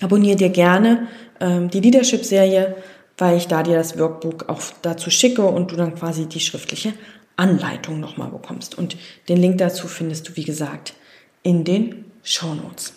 abonniere 0.01 0.37
dir 0.37 0.49
gerne 0.49 1.09
ähm, 1.39 1.71
die 1.71 1.81
Leadership-Serie, 1.81 2.77
weil 3.19 3.37
ich 3.37 3.47
da 3.47 3.63
dir 3.63 3.77
das 3.77 3.99
Workbook 3.99 4.49
auch 4.49 4.63
dazu 4.83 5.11
schicke 5.11 5.43
und 5.43 5.71
du 5.71 5.77
dann 5.77 5.95
quasi 5.95 6.27
die 6.27 6.41
schriftliche 6.41 6.95
Anleitung 7.41 7.99
nochmal 7.99 8.31
bekommst. 8.31 8.79
Und 8.79 8.97
den 9.29 9.39
Link 9.39 9.59
dazu 9.59 9.89
findest 9.89 10.29
du, 10.29 10.37
wie 10.37 10.45
gesagt, 10.45 10.95
in 11.43 11.65
den 11.65 12.05
Show 12.23 12.55
Notes. 12.55 12.93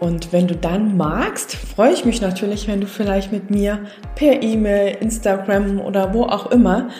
Und 0.00 0.32
wenn 0.32 0.46
du 0.46 0.54
dann 0.54 0.96
magst, 0.96 1.54
freue 1.54 1.92
ich 1.92 2.04
mich 2.04 2.20
natürlich, 2.20 2.68
wenn 2.68 2.80
du 2.80 2.86
vielleicht 2.86 3.32
mit 3.32 3.50
mir 3.50 3.86
per 4.16 4.42
E-Mail, 4.42 4.96
Instagram 5.00 5.80
oder 5.80 6.12
wo 6.12 6.24
auch 6.24 6.50
immer 6.50 6.90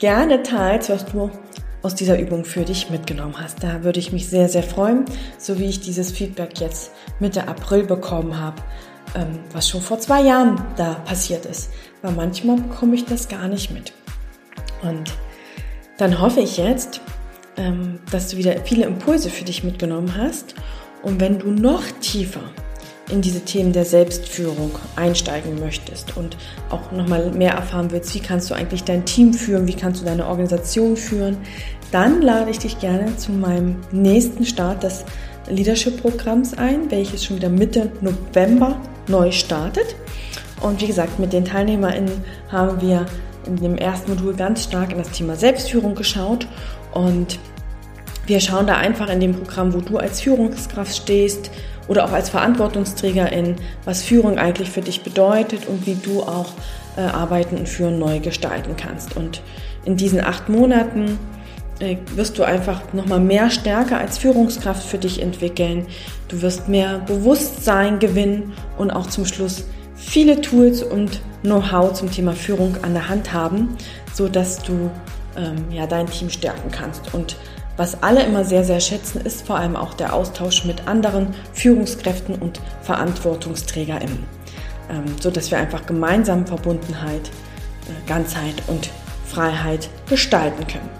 gerne 0.00 0.42
teilst, 0.42 0.90
was 0.90 1.06
du 1.06 1.30
aus 1.82 1.94
dieser 1.94 2.18
Übung 2.18 2.44
für 2.44 2.64
dich 2.64 2.90
mitgenommen 2.90 3.34
hast. 3.38 3.62
Da 3.62 3.84
würde 3.84 4.00
ich 4.00 4.12
mich 4.12 4.28
sehr, 4.28 4.48
sehr 4.48 4.64
freuen, 4.64 5.04
so 5.38 5.58
wie 5.60 5.66
ich 5.66 5.80
dieses 5.80 6.10
Feedback 6.10 6.60
jetzt 6.60 6.90
Mitte 7.20 7.46
April 7.46 7.84
bekommen 7.84 8.40
habe, 8.40 8.60
ähm, 9.14 9.38
was 9.52 9.68
schon 9.68 9.80
vor 9.80 10.00
zwei 10.00 10.22
Jahren 10.22 10.60
da 10.76 10.94
passiert 10.94 11.46
ist. 11.46 11.70
Weil 12.02 12.12
manchmal 12.12 12.56
bekomme 12.56 12.96
ich 12.96 13.04
das 13.04 13.28
gar 13.28 13.46
nicht 13.46 13.70
mit. 13.70 13.92
Und 14.82 15.12
dann 15.98 16.20
hoffe 16.20 16.40
ich 16.40 16.56
jetzt, 16.56 17.00
ähm, 17.56 17.98
dass 18.10 18.28
du 18.28 18.38
wieder 18.38 18.54
viele 18.64 18.86
Impulse 18.86 19.28
für 19.28 19.44
dich 19.44 19.62
mitgenommen 19.64 20.16
hast. 20.16 20.54
Und 21.02 21.20
wenn 21.20 21.38
du 21.38 21.50
noch 21.50 21.82
tiefer 22.00 22.40
in 23.10 23.20
diese 23.20 23.40
Themen 23.40 23.72
der 23.72 23.84
Selbstführung 23.84 24.72
einsteigen 24.96 25.58
möchtest 25.60 26.16
und 26.16 26.36
auch 26.70 26.92
nochmal 26.92 27.30
mehr 27.30 27.52
erfahren 27.52 27.90
willst, 27.90 28.14
wie 28.14 28.20
kannst 28.20 28.50
du 28.50 28.54
eigentlich 28.54 28.84
dein 28.84 29.04
Team 29.04 29.32
führen, 29.32 29.66
wie 29.66 29.74
kannst 29.74 30.00
du 30.00 30.04
deine 30.04 30.26
Organisation 30.26 30.96
führen, 30.96 31.38
dann 31.90 32.20
lade 32.20 32.50
ich 32.50 32.58
dich 32.58 32.78
gerne 32.80 33.16
zu 33.16 33.32
meinem 33.32 33.76
nächsten 33.92 34.44
Start 34.44 34.82
des 34.82 35.04
Leadership-Programms 35.48 36.58
ein, 36.58 36.90
welches 36.90 37.24
schon 37.24 37.36
wieder 37.36 37.48
Mitte 37.48 37.90
November 38.02 38.78
neu 39.08 39.32
startet. 39.32 39.96
Und 40.60 40.80
wie 40.82 40.86
gesagt, 40.86 41.18
mit 41.18 41.32
den 41.32 41.44
TeilnehmerInnen 41.44 42.22
haben 42.50 42.80
wir 42.80 43.06
in 43.48 43.56
dem 43.56 43.76
ersten 43.76 44.14
Modul 44.14 44.34
ganz 44.34 44.64
stark 44.64 44.92
in 44.92 44.98
das 44.98 45.10
Thema 45.10 45.34
Selbstführung 45.36 45.94
geschaut 45.94 46.46
und 46.92 47.38
wir 48.26 48.40
schauen 48.40 48.66
da 48.66 48.76
einfach 48.76 49.08
in 49.08 49.20
dem 49.20 49.34
Programm, 49.34 49.72
wo 49.72 49.80
du 49.80 49.96
als 49.96 50.20
Führungskraft 50.20 50.94
stehst 50.94 51.50
oder 51.88 52.04
auch 52.04 52.12
als 52.12 52.28
Verantwortungsträgerin, 52.28 53.56
was 53.86 54.02
Führung 54.02 54.38
eigentlich 54.38 54.70
für 54.70 54.82
dich 54.82 55.02
bedeutet 55.02 55.66
und 55.66 55.86
wie 55.86 55.94
du 55.94 56.22
auch 56.22 56.52
äh, 56.98 57.00
Arbeiten 57.00 57.56
und 57.56 57.68
Führen 57.68 57.98
neu 57.98 58.20
gestalten 58.20 58.76
kannst. 58.76 59.16
Und 59.16 59.40
in 59.86 59.96
diesen 59.96 60.22
acht 60.22 60.50
Monaten 60.50 61.18
äh, 61.80 61.96
wirst 62.14 62.38
du 62.38 62.42
einfach 62.42 62.92
nochmal 62.92 63.20
mehr 63.20 63.50
Stärke 63.50 63.96
als 63.96 64.18
Führungskraft 64.18 64.86
für 64.86 64.98
dich 64.98 65.22
entwickeln. 65.22 65.86
Du 66.28 66.42
wirst 66.42 66.68
mehr 66.68 66.98
Bewusstsein 66.98 67.98
gewinnen 67.98 68.52
und 68.76 68.90
auch 68.90 69.06
zum 69.06 69.24
Schluss 69.24 69.64
viele 69.98 70.40
Tools 70.40 70.82
und 70.82 71.20
Know-how 71.42 71.92
zum 71.92 72.10
Thema 72.10 72.32
Führung 72.32 72.76
an 72.82 72.94
der 72.94 73.08
Hand 73.08 73.32
haben, 73.32 73.76
so 74.12 74.28
dass 74.28 74.62
du 74.62 74.90
ähm, 75.36 75.70
ja 75.70 75.86
dein 75.86 76.06
Team 76.06 76.30
stärken 76.30 76.70
kannst. 76.70 77.14
Und 77.14 77.36
was 77.76 78.02
alle 78.02 78.24
immer 78.24 78.44
sehr, 78.44 78.64
sehr 78.64 78.80
schätzen, 78.80 79.20
ist 79.20 79.46
vor 79.46 79.56
allem 79.56 79.76
auch 79.76 79.94
der 79.94 80.12
Austausch 80.12 80.64
mit 80.64 80.88
anderen 80.88 81.28
Führungskräften 81.52 82.34
und 82.34 82.60
VerantwortungsträgerInnen, 82.82 84.24
ähm, 84.90 85.04
so 85.20 85.30
dass 85.30 85.50
wir 85.50 85.58
einfach 85.58 85.86
gemeinsam 85.86 86.46
Verbundenheit, 86.46 87.28
äh, 87.86 88.08
Ganzheit 88.08 88.54
und 88.66 88.90
Freiheit 89.26 89.88
gestalten 90.08 90.66
können. 90.66 90.90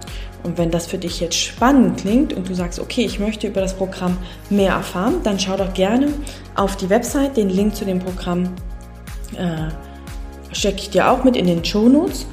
Und 0.44 0.56
wenn 0.56 0.70
das 0.70 0.86
für 0.86 0.98
dich 0.98 1.18
jetzt 1.18 1.36
spannend 1.36 2.00
klingt 2.00 2.32
und 2.32 2.48
du 2.48 2.54
sagst, 2.54 2.78
okay, 2.78 3.04
ich 3.04 3.18
möchte 3.18 3.48
über 3.48 3.60
das 3.60 3.74
Programm 3.74 4.16
mehr 4.50 4.72
erfahren, 4.72 5.16
dann 5.24 5.38
schau 5.38 5.56
doch 5.56 5.74
gerne 5.74 6.12
auf 6.54 6.76
die 6.76 6.88
Website. 6.88 7.36
Den 7.36 7.50
Link 7.50 7.74
zu 7.74 7.84
dem 7.84 7.98
Programm 7.98 8.50
äh, 9.36 10.54
stecke 10.54 10.78
ich 10.78 10.90
dir 10.90 11.10
auch 11.10 11.24
mit 11.24 11.36
in 11.36 11.46
den 11.46 11.64
Show 11.64 11.88
Notes 11.88 12.26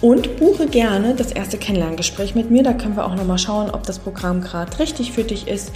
und 0.00 0.36
buche 0.38 0.66
gerne 0.66 1.14
das 1.14 1.32
erste 1.32 1.58
Kennenlerngespräch 1.58 2.34
mit 2.34 2.50
mir. 2.50 2.62
Da 2.62 2.72
können 2.72 2.96
wir 2.96 3.04
auch 3.04 3.14
nochmal 3.14 3.38
schauen, 3.38 3.70
ob 3.70 3.84
das 3.84 3.98
Programm 3.98 4.40
gerade 4.40 4.78
richtig 4.78 5.12
für 5.12 5.24
dich 5.24 5.48
ist 5.48 5.72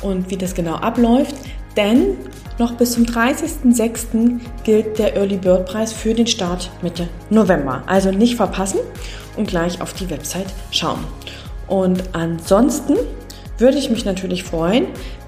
und 0.00 0.30
wie 0.30 0.36
das 0.36 0.54
genau 0.54 0.76
abläuft. 0.76 1.34
Denn 1.76 2.16
noch 2.58 2.72
bis 2.72 2.92
zum 2.92 3.04
30.06. 3.04 4.40
gilt 4.64 4.98
der 4.98 5.14
Early 5.14 5.36
Bird 5.36 5.66
Preis 5.66 5.92
für 5.92 6.14
den 6.14 6.26
Start 6.26 6.70
Mitte 6.80 7.08
November. 7.28 7.82
Also 7.86 8.10
nicht 8.10 8.36
verpassen 8.36 8.80
und 9.36 9.46
gleich 9.46 9.82
auf 9.82 9.92
die 9.92 10.08
Website 10.08 10.46
schauen. 10.70 11.04
Und 11.66 12.02
ansonsten 12.12 12.96
würde 13.58 13.76
ich 13.76 13.90
mich 13.90 14.06
natürlich 14.06 14.44
freuen, 14.44 14.86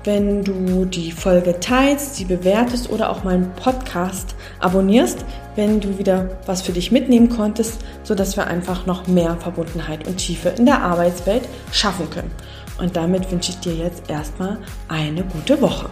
wenn 0.09 0.43
du 0.43 0.87
die 0.87 1.13
Folge 1.13 1.61
teilst, 1.61 2.15
sie 2.17 2.25
bewertest 2.25 2.89
oder 2.89 3.11
auch 3.11 3.25
meinen 3.25 3.53
Podcast 3.57 4.35
abonnierst, 4.59 5.23
wenn 5.55 5.81
du 5.81 5.99
wieder 5.99 6.31
was 6.47 6.63
für 6.63 6.73
dich 6.73 6.91
mitnehmen 6.91 7.29
konntest, 7.29 7.85
sodass 8.05 8.35
wir 8.35 8.47
einfach 8.47 8.87
noch 8.87 9.07
mehr 9.07 9.37
Verbundenheit 9.37 10.09
und 10.09 10.17
Tiefe 10.17 10.49
in 10.49 10.65
der 10.65 10.81
Arbeitswelt 10.81 11.47
schaffen 11.73 12.09
können. 12.09 12.31
Und 12.79 12.97
damit 12.97 13.31
wünsche 13.31 13.51
ich 13.51 13.61
dir 13.61 13.75
jetzt 13.75 14.09
erstmal 14.09 14.57
eine 14.89 15.25
gute 15.25 15.61
Woche. 15.61 15.91